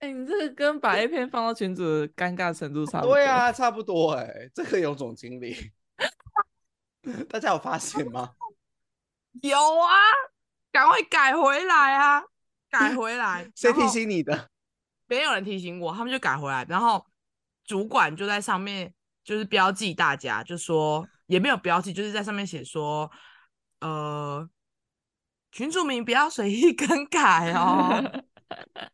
[0.00, 3.14] 哎、欸，你这个跟把 A 片放到群组的尴尬程度差不多。
[3.14, 5.72] 对啊，差不多哎、欸，这个有总经理，
[7.30, 8.34] 大家有发现吗？
[9.40, 9.94] 有啊，
[10.70, 12.22] 赶快改回来啊，
[12.68, 14.50] 改回来，谁提醒你的？
[15.06, 17.04] 没有人提醒我，他们就改回来，然后
[17.64, 18.92] 主管就在上面
[19.24, 23.10] 就是标记大家，就说也没有标记，就是在上面写说，
[23.80, 24.48] 呃，
[25.52, 28.02] 群主名不要随意 更改哦，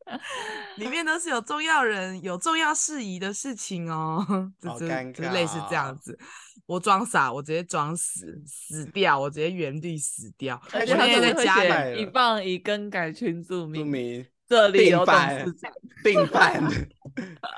[0.76, 4.24] 里面都是有重要人、有重要事宜的事情哦，
[4.62, 6.18] 好尴尬，就类似这样子。
[6.66, 10.58] 我装傻，我直接装死死掉，我直接原地死掉。
[10.72, 14.24] 我那天在家里一棒一更改群组名。
[14.52, 15.72] 这里有董事长，
[16.04, 16.62] 定办，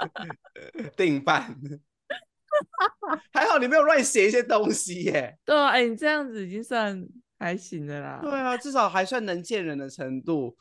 [0.96, 1.56] 定办，
[3.34, 5.36] 还好你没有乱写一些东西耶。
[5.44, 7.04] 对啊，哎、欸，你这样子已经算
[7.36, 8.20] 还行的啦。
[8.22, 10.56] 对啊，至少还算能见人的程度。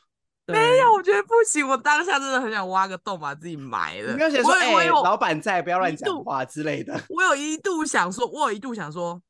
[0.48, 1.68] 没有，我觉得不行。
[1.68, 4.10] 我当下真的很想挖个洞把自己埋了。
[4.10, 7.00] 你不要写说，哎、欸，老板在，不要乱讲话之类的。
[7.10, 9.22] 我有一度想说，我有一度想说，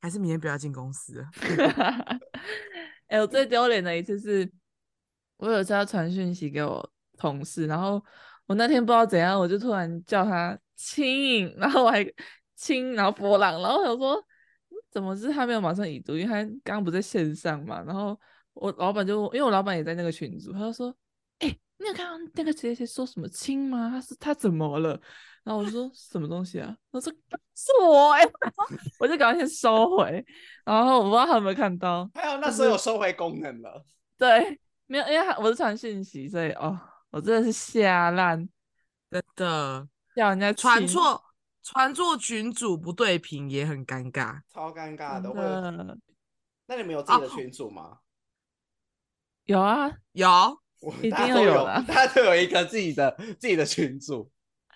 [0.00, 1.24] 还是明天不要进公司。
[3.06, 4.50] 哎、欸，我最丢脸的一次是。
[5.40, 8.02] 我有时候传讯息给我同事，然后
[8.46, 12.06] 我那天不知道怎样，我就突然叫他亲，然后我还
[12.56, 14.22] 亲，然后波浪，然后我想说
[14.90, 17.82] 怎么是他没有马上已读，因为他刚刚不在线上嘛。
[17.84, 18.18] 然后
[18.52, 20.94] 我老板就因为我老板也在那个群组，他就说
[21.40, 23.88] ：“哎、欸，你有看到那个谁谁说什么亲吗？
[23.88, 25.00] 他是他怎么了？”
[25.42, 26.76] 然后我就说什么东西啊？
[26.90, 27.10] 我说
[27.54, 28.32] 是我哎、欸，
[28.98, 30.22] 我就赶快先收回。
[30.66, 33.82] 然后我不知道他有没有看到，还有那时候有收回功能了，
[34.18, 34.60] 对。
[34.90, 36.76] 没有，因为我是传讯息，所以哦，
[37.10, 38.36] 我真的是吓烂，
[39.08, 39.88] 真的。
[40.16, 41.22] 叫人家传错
[41.62, 45.30] 传错群主不对屏也很尴尬，超尴尬的。
[45.30, 45.40] 会
[46.66, 47.98] 那你们有自己的群主吗？
[49.44, 50.58] 有啊，有，
[51.00, 51.84] 一定要有的。
[51.86, 54.28] 大家都有一个自己的自己的群主，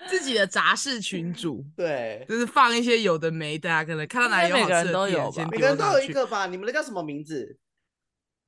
[0.06, 6.46] 自己的杂事群主， 对，就是放一些有的没的，可能看到哪里有好吃的，都有吧，每个人都有一个吧？
[6.46, 7.58] 你们的叫什么名字？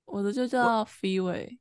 [0.06, 1.58] 我的就叫 Freeway，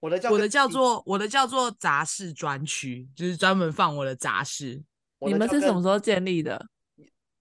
[0.00, 4.82] 我的叫我的叫做我的叫做杂事专区，就是专门放我的杂事。
[5.20, 6.68] 你们是什么时候建立的？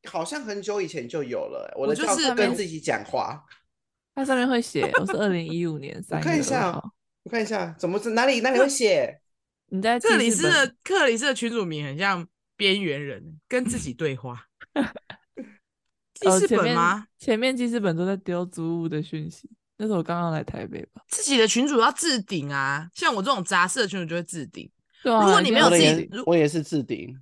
[0.06, 1.74] 好像很久以前就有了。
[1.78, 3.44] 我的就是跟自己讲话，
[4.16, 6.24] 它上面会写，我是二零一五年三月。
[6.24, 6.92] 我看一下，
[7.24, 9.20] 我看一下，怎么是哪里哪里会写？
[9.68, 14.46] 你在克里斯的克里斯的群主名很像边缘人，跟自己对话。
[16.14, 17.02] 记事本吗？
[17.02, 19.50] 哦、前面记事本都在丢租屋的讯息。
[19.78, 21.04] 那是我刚刚来台北吧。
[21.08, 24.70] 自己的群主要置顶啊，像我这种杂事的群主就会置顶。
[25.04, 27.16] 啊、如果你没有自己，我也是置顶。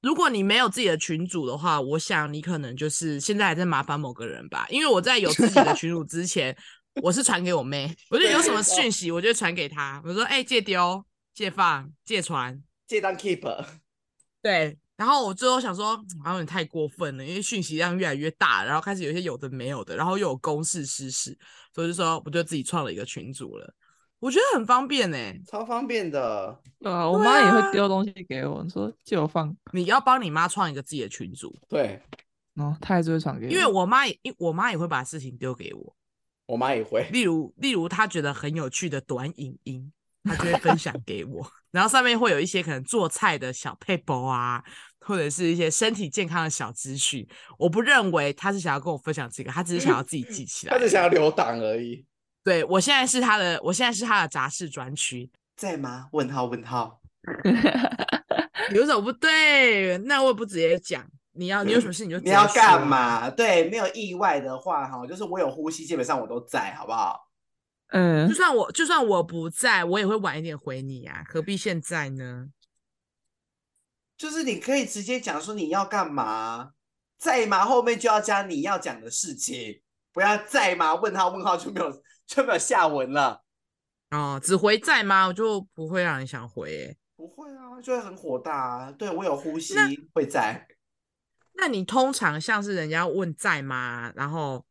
[0.00, 4.66] 如果你没有自己的群主的话，我想你可能就是现在还在麻烦某个人吧。
[4.68, 6.56] 因为我在有自己的群主之前，
[7.02, 10.02] 我是传给我妹，我就有什么讯息，我就传给她。
[10.04, 13.64] 我说：“哎、欸，借丢、借放、借传、借当 keeper。”
[14.42, 14.78] 对。
[14.96, 21.36] 然后我最后想说，好像有点太过分了，因为讯息量越来越大，然后开始有一些有的没有的，然后又有公事私事，
[21.74, 23.74] 所以就说我就自己创了一个群组了。
[24.20, 26.56] 我觉得很方便呢、欸，超方便的。
[26.84, 29.52] 啊，我妈也会丢东西给我，说借我放。
[29.72, 32.00] 你要帮你妈创一个自己的群组，对，
[32.54, 35.96] 哦，她还是会传给我，因为我妈也，因我妈也会把事情丢给我，
[36.46, 37.08] 我妈也会。
[37.10, 44.62] 例如，例如她觉得很有趣的短影音，她就会分享给我， 然后上面会有一些可能做菜的小撇步啊。
[45.04, 47.26] 或者是一些身体健康的小资讯，
[47.58, 52.06] 我不认为他是想要跟我分享这个，他只是想要自己记起来， 他只想要留档而已。
[52.44, 56.06] 对，我现在是他的，我现在是他的杂事专区，在吗？
[56.12, 57.00] 问号问号，
[58.72, 59.98] 有什么不对？
[59.98, 63.28] 那我也不直接讲，你要你有什么事你就 你要干嘛？
[63.28, 67.28] 对，没有意外的话哈，就是我有呼吸，基本上我都在，好不好？
[67.92, 72.48] 嗯，就算我就算我不在，我也会晚一点回你啊，何必现在呢？
[74.16, 76.72] 就是你可以直接讲说你要干嘛，
[77.18, 77.64] 在吗？
[77.64, 80.94] 后面就要加你要讲的事情，不要在吗？
[80.94, 83.44] 问号问号就没有就没有下文了。
[84.10, 85.26] 哦，只回在吗？
[85.26, 88.92] 我就不会让人想回、欸，不会啊，就会很火大啊。
[88.92, 89.74] 对，我有呼吸
[90.14, 90.66] 会在。
[91.54, 94.10] 那你通常像是人家问在吗？
[94.16, 94.64] 然后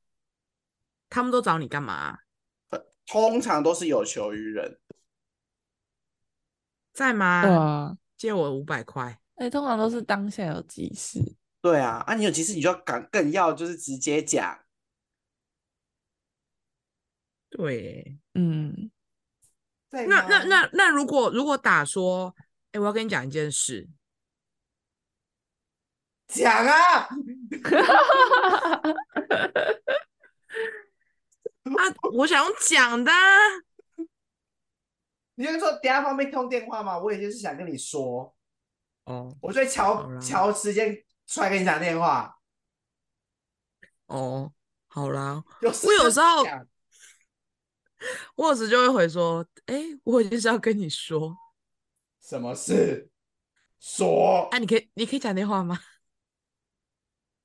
[1.10, 2.18] 他们都找你干嘛？
[3.12, 4.80] 通常都是有求于人，
[6.93, 7.43] 在吗？
[7.45, 9.19] 哇借我五百块。
[9.36, 11.19] 哎、欸，通常都是当下有急事。
[11.60, 14.63] 对啊，啊，你有急事，你就要敢，更要就是直接讲。
[17.50, 18.89] 对，嗯。
[19.89, 22.34] 那那那那，如果如果打说，
[22.67, 23.89] 哎、欸，我要跟你讲一件事，
[26.30, 27.10] 讲啊！
[31.63, 31.82] 啊，
[32.13, 33.12] 我想用讲的。
[35.36, 36.97] 你就说等下方便通电话吗？
[37.00, 38.36] 我也就是想跟你说。
[39.06, 40.95] 哦，我就乔乔时间
[41.26, 42.38] 出来跟你讲电话。
[44.06, 44.54] 哦，
[44.88, 46.43] 好啦， 有我有时候，
[48.36, 51.36] 我有时就会回说，哎、欸，我就是要跟你说
[52.21, 53.10] 什么事？
[53.80, 55.80] 说，哎、啊，你可以，你可以讲电话吗？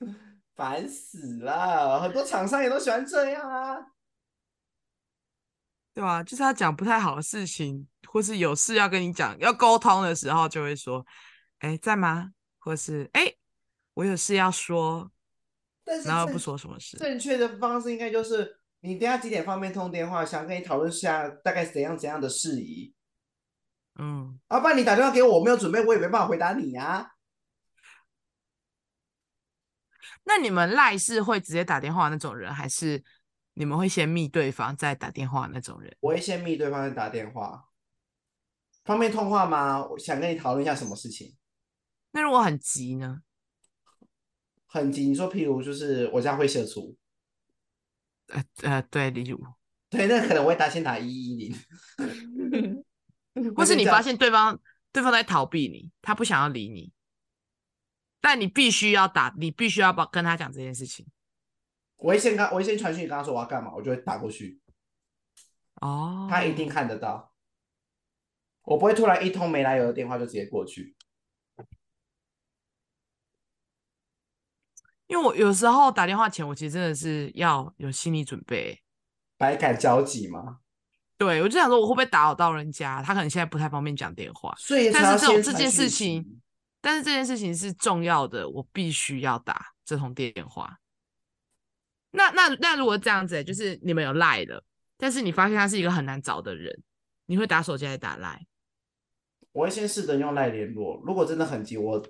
[0.55, 3.77] 烦死了，很多厂商也都喜欢这样啊，
[5.97, 6.23] 对吧、啊？
[6.23, 11.03] 就是他讲不太好的事情，或是有事要跟你讲，要沟通的时候，就会说。
[11.61, 12.33] 哎，在吗？
[12.59, 13.33] 或是哎，
[13.95, 15.11] 我有事要说，
[15.83, 16.99] 但是然后不说什么事。
[16.99, 22.95] 正确的方式应该就是你等下几点方便通电话，想跟你讨论下大概怎样怎样的事宜。
[23.99, 27.13] 嗯，啊，不然你打电话给我，我没有准备，我也没办法回答你啊。
[30.25, 33.03] 那你们赖是会直接打电话那种人，还是
[33.59, 35.97] 你们会先密对方再打电话那种人？
[36.01, 37.65] 我会先密对方再打电话。
[38.85, 39.83] 方便通话吗？
[39.87, 41.35] 我想跟你讨论一下什么事情。
[42.11, 43.23] 那如果很急呢？
[44.67, 46.95] 很急，你说譬如就是我家会社畜，
[48.27, 49.43] 呃呃，对，例如，
[49.89, 52.85] 对，那可能我会打先打一一零，
[53.55, 54.61] 或是你发现对方
[54.93, 56.93] 对方在逃避你，他不想要理你，
[58.21, 61.07] 但你必须要打，你必须要跟他讲这件事情。
[61.97, 64.61] 我会先跟，我会先传讯跟他说我要干嘛，我就会打过去。
[65.81, 67.33] 哦，他一定看得到，
[68.63, 70.95] 我不会突然一通没来由的电话就直接过去。
[75.07, 78.83] 因为我有时候打电话前，我其实真的是要有心理准备，
[79.39, 80.59] 百感交集嘛？
[81.17, 83.01] 对，我就想说，我会不会打扰到人家？
[83.03, 86.41] 他可能现在不太方便讲电话，所以但是这种这件事情，
[86.81, 90.79] 但是这件事情是重要的，我必须要打这通电话。
[92.17, 94.63] 那那那如果这样子，就是你们有赖的，
[94.97, 96.83] 但是你发现他是一个很难找的人，
[97.27, 98.47] 你会打手机还是打赖？
[99.53, 102.03] 我会先试着用赖联络，如果真的很急，我。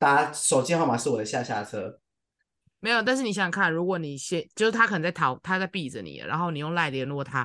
[0.00, 1.98] 打手机号码是我的下下车，
[2.78, 3.02] 没有。
[3.02, 7.44] 但是你想想看，如果你先就是他可能在逃，他在避着你，然后你用赖联络他，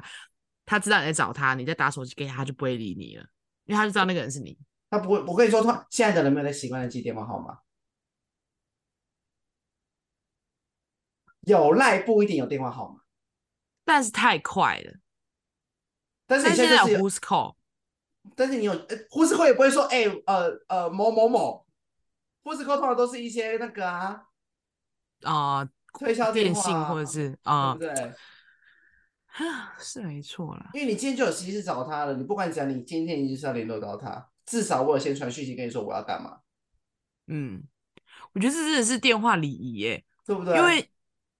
[0.64, 3.26] 他知道你在找他，你再打手机给他，他就不会理你了，
[3.66, 4.56] 因为他就知道那个人是你。
[4.92, 7.58] 他不会，我跟你说，他现在的人没有在习惯的记电话号码，
[11.46, 13.02] 有赖不一定有电话号码。
[13.86, 14.94] 但是太快了。
[16.26, 17.56] 但是你现在是有 Who's Call，
[18.36, 21.68] 但是你有呃，呼士扣也不会说哎、欸、呃呃某某某，
[22.44, 24.24] 呼士扣通常都是一些那个啊
[25.24, 25.70] 啊、呃，
[26.00, 28.14] 推销电信或者是啊，对不对？
[29.80, 36.40] 是没错啦，因为你今天就有实际找他了，你不管讲，你今天你就是要联络到他，至少我有先传讯息跟你说我要干嘛。
[37.28, 37.64] 嗯，
[38.34, 40.56] 我觉得这真的是电话礼仪耶，对不对？
[40.56, 40.90] 因为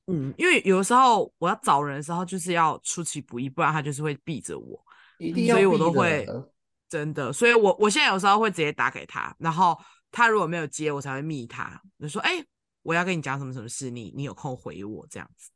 [0.08, 4.84] 嗯，因为有的时候我要找人的时候，就是要出其不意，不然他就是会避着我，
[5.18, 6.28] 一定要，所以我都会
[6.90, 9.80] 真的，所以我我现在有时候会直接打给他，然后
[10.12, 12.48] 他如果没有接，我才会密他，就说哎、欸，
[12.82, 15.50] 我要跟你讲什么什么事，你你有空回我这样子，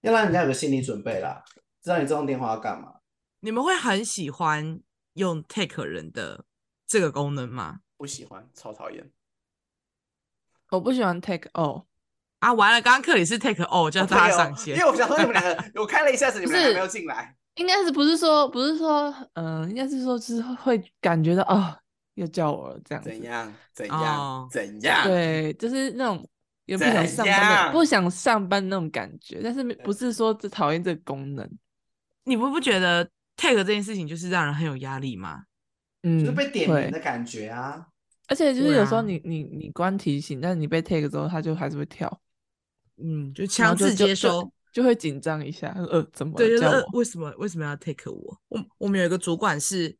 [0.00, 1.44] 要让人家有个心理准备啦。
[1.82, 2.94] 知道你这通电话要干嘛？
[3.40, 4.80] 你们会很喜欢
[5.14, 6.46] 用 take 人的
[6.86, 7.80] 这个功能吗？
[7.96, 9.12] 不喜欢，超讨厌。
[10.70, 11.84] 我不喜欢 take all
[12.42, 12.52] 啊！
[12.52, 17.34] 完了，刚刚克里斯 take all 叫大家上线，因为我想说你们两个， 我开了一下子，你们两个没有进来。
[17.54, 21.76] 应该是不是说不是说，嗯、呃，应该是说就是会感觉到哦，
[22.14, 23.04] 又叫我了这样。
[23.04, 23.54] 怎样？
[23.72, 24.00] 怎样？
[24.02, 25.04] 哦、怎样？
[25.04, 26.28] 对，就是那种。
[26.66, 31.46] 又不想上班的，不想上班那种感觉，但是不是说只讨厌这个功能。
[32.22, 33.04] 你不不觉得
[33.36, 35.42] take 这件事情就是让人很有压力吗？
[36.04, 37.84] 嗯，就是被点名的感觉啊。
[38.28, 42.20] 而且就是有时候你、啊、你你关提醒，但是你被 take 之后，他就还是会跳。
[42.96, 45.68] 嗯，就强制接收，就，会紧张一下。
[45.90, 46.36] 呃，怎么？
[46.36, 48.40] 对，就是呃、为什么为什么要 take 我？
[48.48, 49.96] 我我们有一个主管是，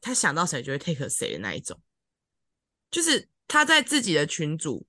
[0.00, 1.78] 他想到谁就会 take 谁的那一种，
[2.90, 4.86] 就是他在自己的群组，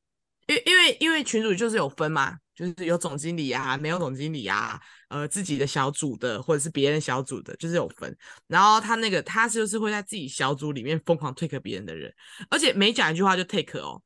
[0.48, 2.38] 因为因为因为群组就是有分嘛。
[2.56, 4.80] 就是有总经理啊，没有总经理啊，
[5.10, 8.18] 呃，自己的小组的或者是别人小组的，就是有分。
[8.48, 12.16] 然后他那个他就是会在自己小组里面疯狂 take 别人的人，
[12.50, 14.02] 而且每讲一句话就 take 哦。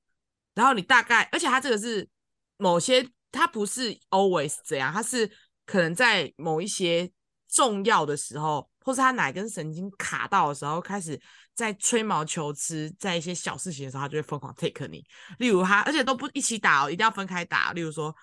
[0.56, 2.10] 然后你大概，而且他这个是
[2.58, 5.30] 某些，他不是 always 这样，他是
[5.66, 7.12] 可能在某一些
[7.48, 11.20] 重要的时候，或是他哪根神经卡到的时候，开始
[11.54, 15.04] 在吹毛求疵，在一些小事情的时候，他就会疯狂 take 你。
[15.38, 17.74] 例如他，而且都不一起打哦，一定要分开打。
[17.74, 18.16] 例如说。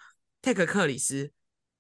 [0.43, 1.33] take 克里斯，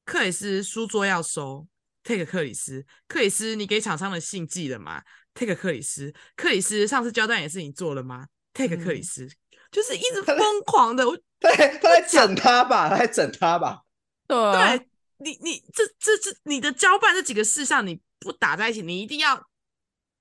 [0.04, 1.68] 克里斯书桌要收。
[2.02, 5.00] take 克里斯，克里斯，你给厂商的信寄了吗
[5.34, 9.30] ？take 克里斯，克里斯，上次交代也是你做了吗？take 克里斯，嗯、
[9.76, 11.04] 就是一直疯狂的，
[11.38, 13.82] 对，他在整他吧，他在整他吧。
[14.26, 19.46] 对，啊、对你，你这这这，你的交办这几个事项你不打在一起，你一定要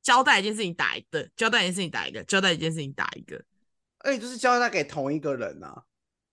[0.03, 3.41] 交代一件事情打一个，交代一件事情打一个，交代一件事情打一个，
[3.99, 5.83] 而且就是交代给同一个人啊。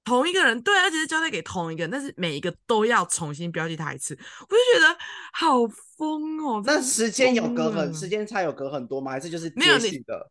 [0.05, 4.99] 同一个人，对，而且是交代给同一个人，但是每一个都要重新标记他一次，我就觉得
[5.33, 5.65] 好
[5.97, 6.61] 疯哦。
[6.67, 9.13] 那时间有隔很，时间差有隔很多吗？
[9.13, 10.29] 还是就是没有你的？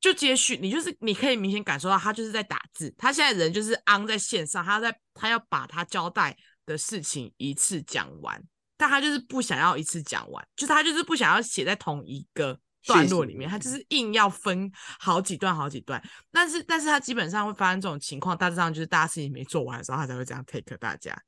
[0.00, 8.42] 就接续，你就是你可以明显感受到他就是在打字，他现在人就是 on 在线上，他在他要把他交代的事情一次讲完，
[8.76, 12.58] 但他就是不想要一次讲完，就是他就是不想要写在同一个。
[12.88, 14.70] 段落里面，他就是硬要分
[15.00, 21.20] 好几段好几段，但是但是他基本上会发生这种情况，大致上就是大家事情没做完的时候，他才会这样 take 大家，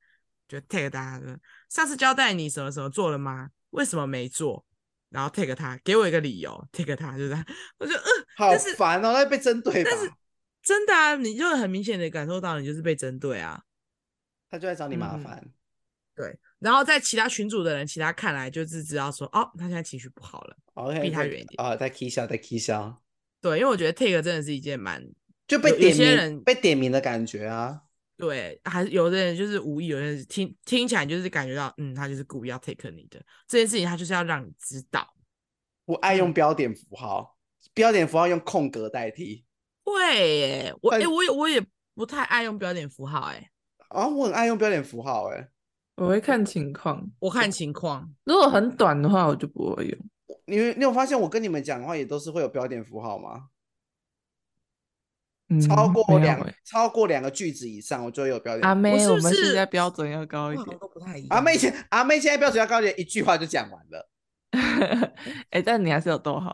[0.47, 1.37] 就 take 大家的。
[1.67, 3.49] 上次交代你什么什么做了吗？
[3.71, 4.65] 为什么没做？
[5.09, 7.33] 然后 take 他，给我一个理由，take 他，就是
[7.77, 9.89] 我觉得嗯，好烦哦，那被针对吧？
[9.91, 10.11] 但是
[10.61, 13.63] 真的啊，你就会很明显的感受到你就是被针对啊，
[14.49, 15.41] 他就在找你麻烦。
[15.43, 15.53] 嗯
[16.15, 23.01] 对，然后在其他群组的人，其他看来就是知道说，哦，他现在情绪不好了，OK，避他远一点啊，在 K 笑，在 K 笑。
[23.39, 25.01] 对，因为我觉得 take 真的是一件蛮
[25.47, 27.83] 就被点名人被点名的感觉啊。
[28.19, 33.17] 对，还是有的人就是无意，有的人听听起来就是感觉到，嗯，他就是故意要 take 你的
[33.47, 35.07] 这件事情，他就是要让你知道。
[35.85, 39.45] 我爱用标点符号，嗯、标点符号用空格代替。
[39.85, 41.65] 会耶，我哎，我也我也
[41.95, 43.49] 不太爱用标点符号，哎，
[43.87, 45.47] 啊，我很爱用标点符号，哎。
[45.95, 48.13] 我会看情况，我看情况。
[48.25, 49.99] 如果很短的话，我就不会用。
[50.45, 53.47] 你你有发现我跟你们讲的话也都是会有标点符号吗？
[55.49, 58.61] 嗯、超过两、欸、超过两个句子以上，我就有标点。
[58.67, 60.77] 阿妹，是是我们现在标准要高一点。
[61.29, 64.09] 阿妹现阿妹现在标准要高一点，一句话就讲完了。
[64.51, 66.53] 哎、欸，但你还是有逗号。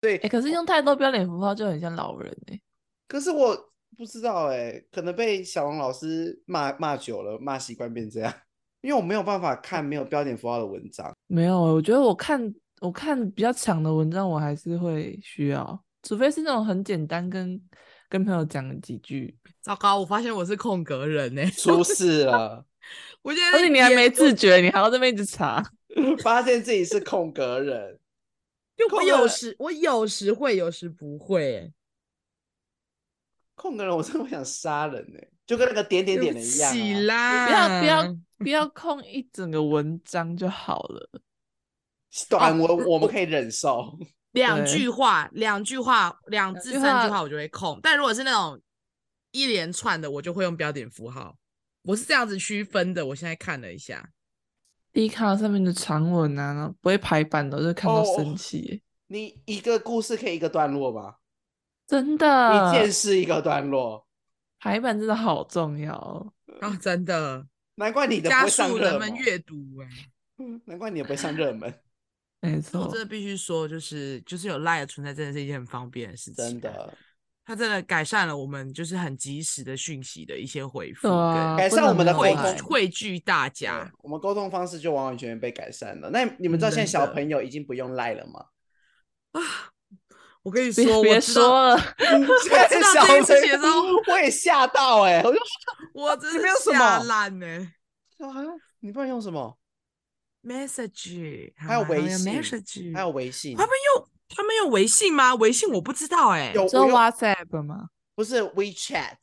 [0.00, 2.62] 对，哎、欸，可是用太多标点符号就很像老人哎、欸。
[3.06, 3.56] 可是我
[3.96, 8.32] 不知道哎、欸，可能被小王老师骂骂久了，骂习惯变这样。
[8.80, 17.60] 因为我没有办法看没有标点符号的文章，没有，我觉得我看我看比较长的文章，我还是会需要，除非是那种很简单跟，
[18.12, 19.34] 跟跟朋友讲了几句。
[19.62, 22.62] 糟糕，我发现我是空格人呢，出事了！
[23.22, 25.64] 我觉得，而且你还没自觉，你还要这么一直查，
[26.22, 27.98] 发现自己是空格人。
[28.76, 31.72] 就我有时我有时会，有时不会。
[33.54, 36.72] 空格人，我真的想杀人呢、欸，就跟那个点点点的一样、啊。
[36.74, 41.08] 起啦，不要不要不要空一整个文章就好了。
[42.28, 43.98] 短文我们可以忍受，
[44.32, 48.60] 两句话、两句话、两字三句话我就会空，但如果是那种
[49.30, 51.36] 一连串的，我就会用标点符号。
[51.82, 53.06] 我是这样子区分的。
[53.06, 54.10] 我现在看了一下
[54.92, 58.82] ，Dcard 上面的长文啊，不会排版的，就看到生气。
[59.08, 61.18] 你一个故事可以一个段落吧？
[61.86, 64.06] 真的，一件事一个段落，
[64.60, 65.92] 排版真的好重要
[66.60, 66.74] 啊！
[66.80, 68.80] 真的，难怪你的不会上热门。
[68.80, 71.74] 加速人们阅读哎，难怪你也不会上热门。
[72.42, 76.44] 没错，我真的必须说，就是就是有 Line 的存在，真的是一件很方便的事情。
[76.44, 76.92] 真的，
[77.44, 83.88] 它真的改善了我们就是很及时的讯息的一些回复，啊、改善我们的沟通，汇聚大家。
[83.98, 86.10] 我们沟通方式就完完全全被改善了。
[86.10, 88.46] 那你们知道现在小朋友已经不用 Line 了吗？
[89.32, 89.40] 啊，
[90.42, 95.38] 我跟你说，别说了， 我知道这件事情的时候，我也吓到哎、欸，我就
[95.94, 97.46] 我真的吓烂呢。
[98.80, 99.56] 你不然用什么
[100.44, 103.56] ？message，还有微信，message，还有微信。
[103.56, 105.34] 他们用他们用微信吗？
[105.36, 107.88] 微信我不知道哎、欸，有 WhatsApp 吗？
[108.14, 109.16] 不是 WeChat。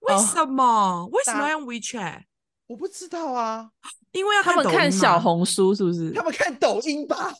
[0.00, 2.22] 为什么？Oh, 为什么要用 WeChat？
[2.68, 3.70] 我不知道啊，
[4.12, 6.12] 因为要他们看小红书是不是？
[6.12, 7.32] 他们看抖音吧。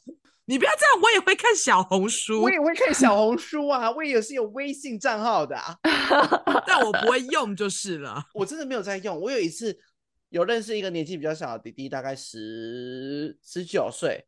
[0.49, 5.77] 你不要这样，我也会看小红书，我也会看小红书啊，我也是有微信账号的啊
[6.67, 8.25] 但我不会用就是了。
[8.33, 9.79] 我真的没有在用，我有一次。
[10.31, 14.27] 有认识一个年纪比较小的弟弟，大概十十九岁，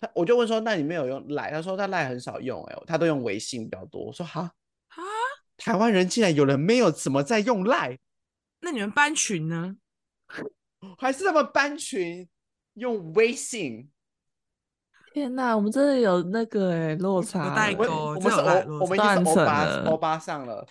[0.00, 5.02] 他我就问说：“那你没有用赖？”他说：“他赖很少用、欸，哎，他都用微信比较多。”我说：“哈啊，
[5.56, 7.98] 台湾人竟然有人没有怎么在用赖？
[8.60, 9.76] 那你们班群呢？
[10.96, 12.28] 还是他们班群
[12.74, 13.90] 用微信？
[15.12, 20.66] 天哪，我们真的有那个哎、欸、落差，代沟，我们是欧，我们已经是欧巴欧巴上了。”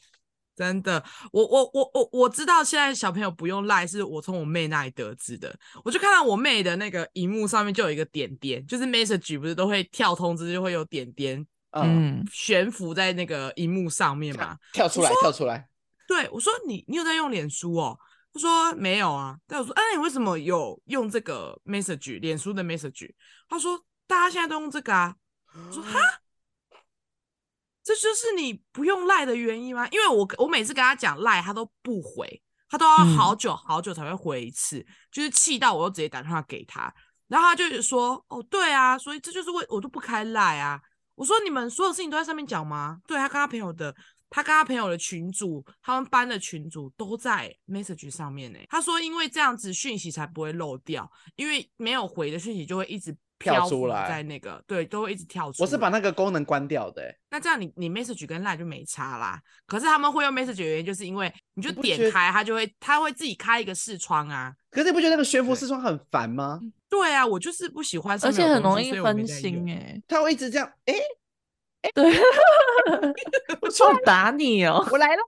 [0.55, 5.53] 真的，我我我我我知道现在小朋友不用赖，是我从我妹那里得知的。
[5.83, 15.67] 我就看到我妹的那个荧幕上面就有一个点点，就是 message 不是都会跳通知，就会有点点，嗯，悬浮在那个荧幕上面嘛，跳出来，跳出来。
[16.07, 17.97] 对，我说你你有在用脸书哦？
[18.31, 19.37] 他说没有啊。
[19.47, 23.11] 但我说，哎，你为什么有用这个 message 脸书的 message？
[23.49, 25.15] 他说大家现在都用这个啊。
[25.55, 25.99] 我说 哈。
[27.83, 29.85] 这就是你不用赖的原因吗？
[29.89, 36.93] 因为我我每次跟他讲赖，他都不回，他都要好久好久才会回一次，嗯、就是气到我都直接打电话给他，
[37.27, 40.79] 然后他就说：“哦，对啊，所以这就是为我都不开赖啊。”
[41.15, 43.93] 我说：“你们所有事情都在上面讲吗？”对，他跟他朋友的，
[44.29, 48.59] 他跟他朋友的群主，他们班的群主都在 message 上面呢。
[48.69, 53.13] 他说：“因为这样子讯息才不会漏掉，因为没有回的讯息就会一直。”
[53.51, 55.65] 跳出来，在那个对，都会一直跳出来。
[55.65, 57.17] 我是把那个功能关掉的、欸。
[57.29, 59.41] 那这样你你 message 跟 line 就没差啦。
[59.65, 64.53] 可是他们会用 message 的原因，就是因为你就点开，它就会它会自己开一个视窗啊。
[64.71, 66.59] 可是你不觉得那个悬浮视窗很烦吗？
[66.89, 70.03] 对啊，我就是不喜欢，而且很容易分心哎、欸。
[70.07, 72.13] 他会一直这样，哎、欸、哎，欸、对，
[73.61, 75.21] 我就打你哦，我来了。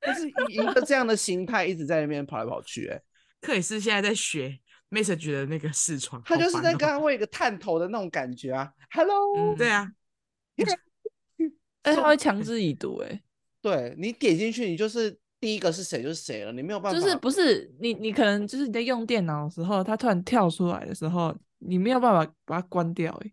[0.00, 3.02] 就是以一个这样的心态一直在那边跑来跑去、欸，哎，
[3.42, 4.58] 克里斯现在在学。
[4.90, 8.70] Message 的那个视窗，他就是在刚刚会有一个探头的那种感觉啊。
[8.90, 9.88] Hello，、嗯、对啊，
[11.82, 13.22] 哎， 他会强制已读，哎，
[13.62, 23.32] 对你点进去，你就是第一个是谁就是谁了，你没有办法，就是不是你，你可能就是你在用电脑的时候，他突然跳出来的时候，你没有办法把它关掉，哎，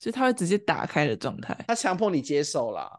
[0.00, 2.90] 所以他会直接打开的状态，他强迫你接受啦，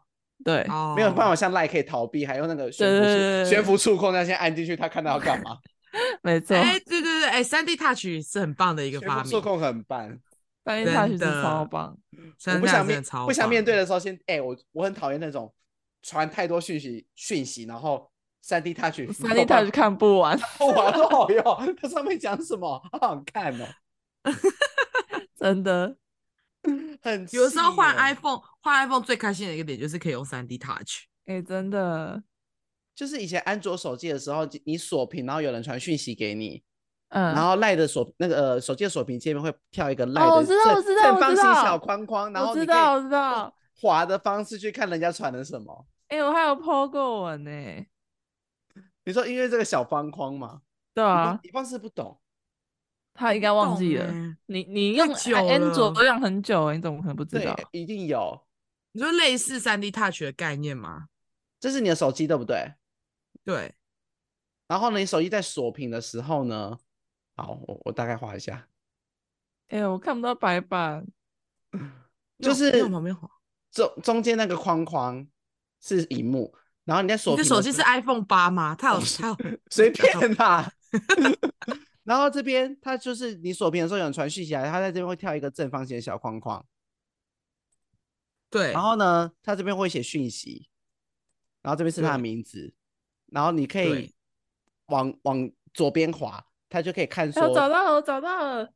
[0.42, 5.58] 对，没有办法像 Line 可以逃避，还有那个悬浮悬浮触控，那先按进去，他看到要干嘛。
[6.22, 10.18] 没错，哎，对对对，哎，三 D Touch 是很棒的一个发明，触控很棒，
[10.64, 11.96] 三 D Touch 是超棒。
[12.46, 15.52] 我不想面不想面对的时候，先哎，我我很讨厌那种
[16.02, 18.10] 传太多讯息讯息，然后
[18.42, 23.66] 三 D Touch 三 D Touch 看不完，不完都好用，它上面讲什么好好看哦，
[25.36, 25.96] 真的，
[27.00, 32.22] 很有时候换 iPhone 换 iPhone 最开心的一个点就是可以用三 D Touch，哎，真的。
[32.98, 36.60] 就是以前安卓手机的时候，你锁屏，然后有人传讯息给你，
[37.10, 45.86] 嗯，然后赖的锁那个呃手机的锁屏界面会跳一个赖的正正方形小框框，然后你可以我知道滑的方式去看人家传的什么。
[46.08, 47.50] 哎、欸，我还有 po 过文呢。
[49.04, 50.62] 你说因为这个小方框嘛？
[50.92, 52.18] 对啊，你方式不懂，
[53.14, 54.12] 他应该忘记了。
[54.46, 55.06] 你你用
[55.48, 57.56] 安卓都用很久，你怎么可能不知道？
[57.70, 58.42] 一定有。
[58.90, 61.06] 你说类似三 D Touch 的概念吗？
[61.60, 62.72] 这是你的手机对不对？
[63.48, 63.74] 对，
[64.66, 66.78] 然后呢，你手机在锁屏的时候呢，
[67.34, 68.68] 好，我我大概画一下。
[69.68, 71.06] 哎呦，我看不到白板，
[72.40, 73.26] 就是旁边画
[73.70, 75.26] 中中间那个框框，
[75.80, 78.74] 是荧幕，然后你在锁屏你的手机是 iPhone 八吗？
[78.78, 79.36] 它有 它有
[79.72, 80.70] 随便啦。
[82.04, 86.66] 然后这边它就是你锁屏的时候有人传讯息来，它在这边会跳一个正方形的小框框。
[88.50, 90.68] 对，然后呢，它这边会写讯息，
[91.62, 92.74] 然后这边是他的名字，
[93.32, 94.12] 然后你可以
[94.86, 97.42] 往往左边滑，它就可以看说。
[97.42, 98.68] 我找到了，我找到了。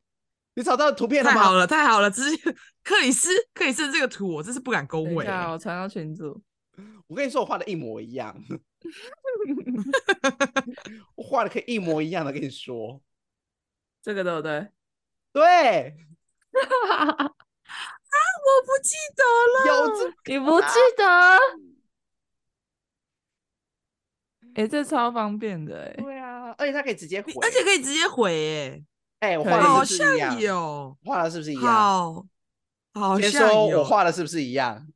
[0.55, 1.37] 你找到图片了吗？
[1.37, 2.11] 太好了，太好了！
[2.11, 2.37] 这是
[2.85, 5.27] 克里斯，克里斯这个图我真是不敢恭维。
[5.27, 6.39] 我传到群组。
[7.09, 8.37] 我跟你说，我画的一模一样。
[11.17, 13.01] 我画的可以一模一样的跟你说。
[14.03, 14.69] 这个对不对？
[15.33, 15.97] 对。
[16.91, 17.33] 啊！
[18.45, 19.23] 我不记得
[19.55, 19.57] 了。
[19.67, 20.67] 有这你不记
[20.99, 21.39] 得？
[24.55, 26.03] 哎、欸，这超方便的哎。
[26.03, 28.83] 对啊，而且它可以直接回，而且可以直接回
[29.21, 29.31] 哎。
[29.31, 30.31] 哎，我画的是不是一样？
[30.31, 30.97] 好像有。
[31.05, 31.65] 画的是不是一样？
[31.65, 32.25] 好，
[32.95, 33.85] 好像有。
[33.85, 34.87] 画的是不是一样？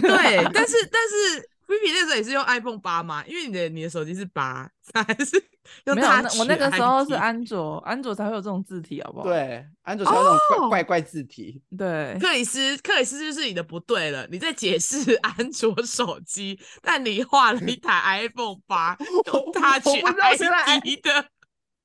[0.00, 1.50] 对，但是但是。
[1.68, 3.22] Vivi 那时候也是用 iPhone 八吗？
[3.26, 5.36] 因为你的你的手机是八，还是
[5.84, 6.08] 用没有？
[6.38, 9.24] 我那个时候是安卓，安卓才会有这种字体，好不好？
[9.26, 10.70] 对，安卓才有那种怪、oh!
[10.70, 11.60] 怪怪字体。
[11.76, 14.26] 对，克里斯，克里斯就是你的不对了。
[14.30, 18.96] 你在解释 安卓手机，但你画了一台 iPhone 八，
[19.26, 21.26] 用 Touch ID 的。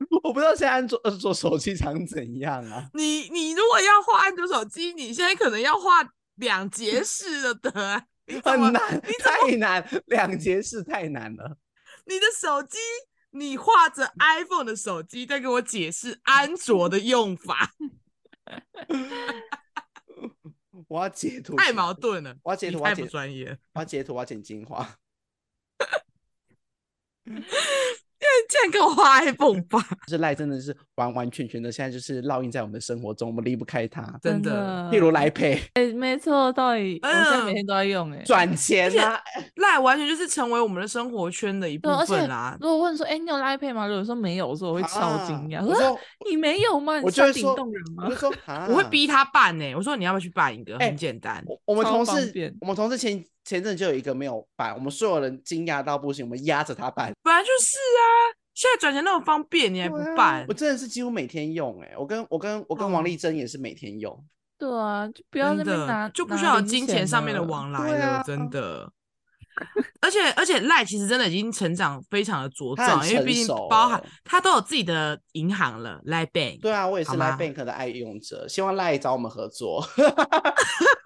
[0.24, 2.90] 我不知道现在安卓安卓手机长怎样啊？
[2.94, 8.04] 你你如果要画安卓手机，你现在可能要画两节式的的。
[8.44, 11.58] 很难，太难，两节式太难了。
[12.06, 12.78] 你的手机，
[13.32, 17.74] 你画着 iPhone 的手机，在给我解释安卓的用法。
[20.88, 22.36] 我要截图，太矛盾了。
[22.44, 23.58] 我要截图，太不专业。
[23.74, 24.98] 我要截图，我要剪精华。
[28.50, 34.90] 竟然给我画 iPhone 八， 这赖真的是完完全全的，现在就是烙印在我们的生活中，我们离不开它，真的。
[34.92, 39.20] 例如赖 Pay，哎，没错，到底我现在每天都在用，哎，赚钱啊，
[39.56, 42.58] 赖完全就是成为我们的生活圈的一部分啦。
[42.60, 43.88] 如果问说，哎，你有赖 Pay 吗？
[43.88, 45.66] 如果说没有，我说我会超惊讶。
[45.66, 45.98] 我说
[46.30, 47.00] 你没有吗？
[47.04, 47.56] 我就会说，
[48.04, 48.34] 我就说，
[48.70, 49.74] 我会逼他办呢。
[49.76, 50.78] 我说你要不要去办一个？
[50.80, 51.44] 很简单。
[51.66, 57.12] 我们同事，我们同事前前阵就有一个没有办，我们所有人惊讶到不行，我们压着他办。
[57.24, 58.38] 本来就是啊。
[58.56, 60.42] 现在转钱那么方便，你还不办？
[60.42, 64.16] 啊、我真的是几乎每天用哎、欸，我跟我跟我跟王丽珍也是每天用。
[64.60, 68.88] 对啊，就不要那边拿，就不需要有金钱上面的往来了，啊、真的。
[70.02, 76.62] 而且而且赖其实真的已经成长非常的茁壮，因为毕竟包含他都有自己的银行了，赖 Bank。
[76.62, 79.84] 对啊，我也是赖 Bank 的爱用者，希望赖找我们合作。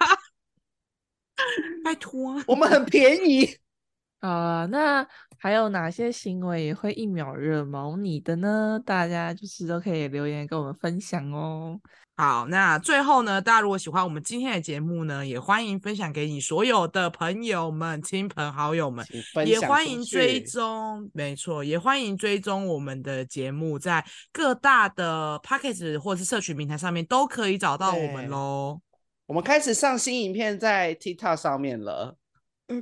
[1.83, 3.47] 拜托，我们很便宜。
[4.19, 8.81] 啊、呃，那还有哪些行为也会一秒惹毛你的呢？
[8.83, 11.79] 大家就是都可以留言跟我们分享哦。
[12.15, 19.05] 好，那最后呢，大家如果喜欢我们今天的节目呢，也欢迎分享给你所有的朋友们、亲朋好友们，
[19.45, 24.03] 也欢迎追踪，没错，也欢迎追踪我们的节目，在
[24.33, 28.81] 各大的 p a c k a g e 或者是社群平台上面都可以找到我们喽。
[29.27, 32.17] 我们开始上新影片在 TikTok 上面了。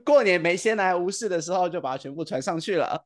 [0.04, 3.06] 过年没闲来无事的时候，就把它全部传上去了。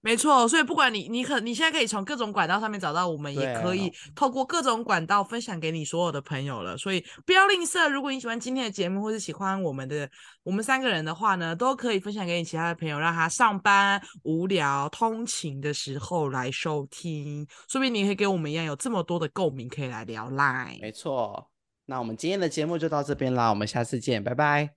[0.00, 6.76] 没错，所以不管你，你可你现在可以从各种管道上面找到我们，也可以透过各种管道分享给你所有的朋友了。
[6.76, 10.06] 所以不要吝啬，如果你喜欢今天的节目，或是喜欢我们的
[10.42, 17.46] 我们三个人的话呢，都可以分享给你其他的朋友，让他上班无聊、通勤的时候来收听。
[17.66, 20.82] 说不定你会跟我们一样有这么多的共鸣，可以来聊 Line。
[20.82, 21.50] 没错，
[21.86, 24.70] 那我们今天的节目就到这边啦，我们下次见，拜拜。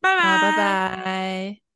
[0.00, 1.69] 拜拜，拜拜。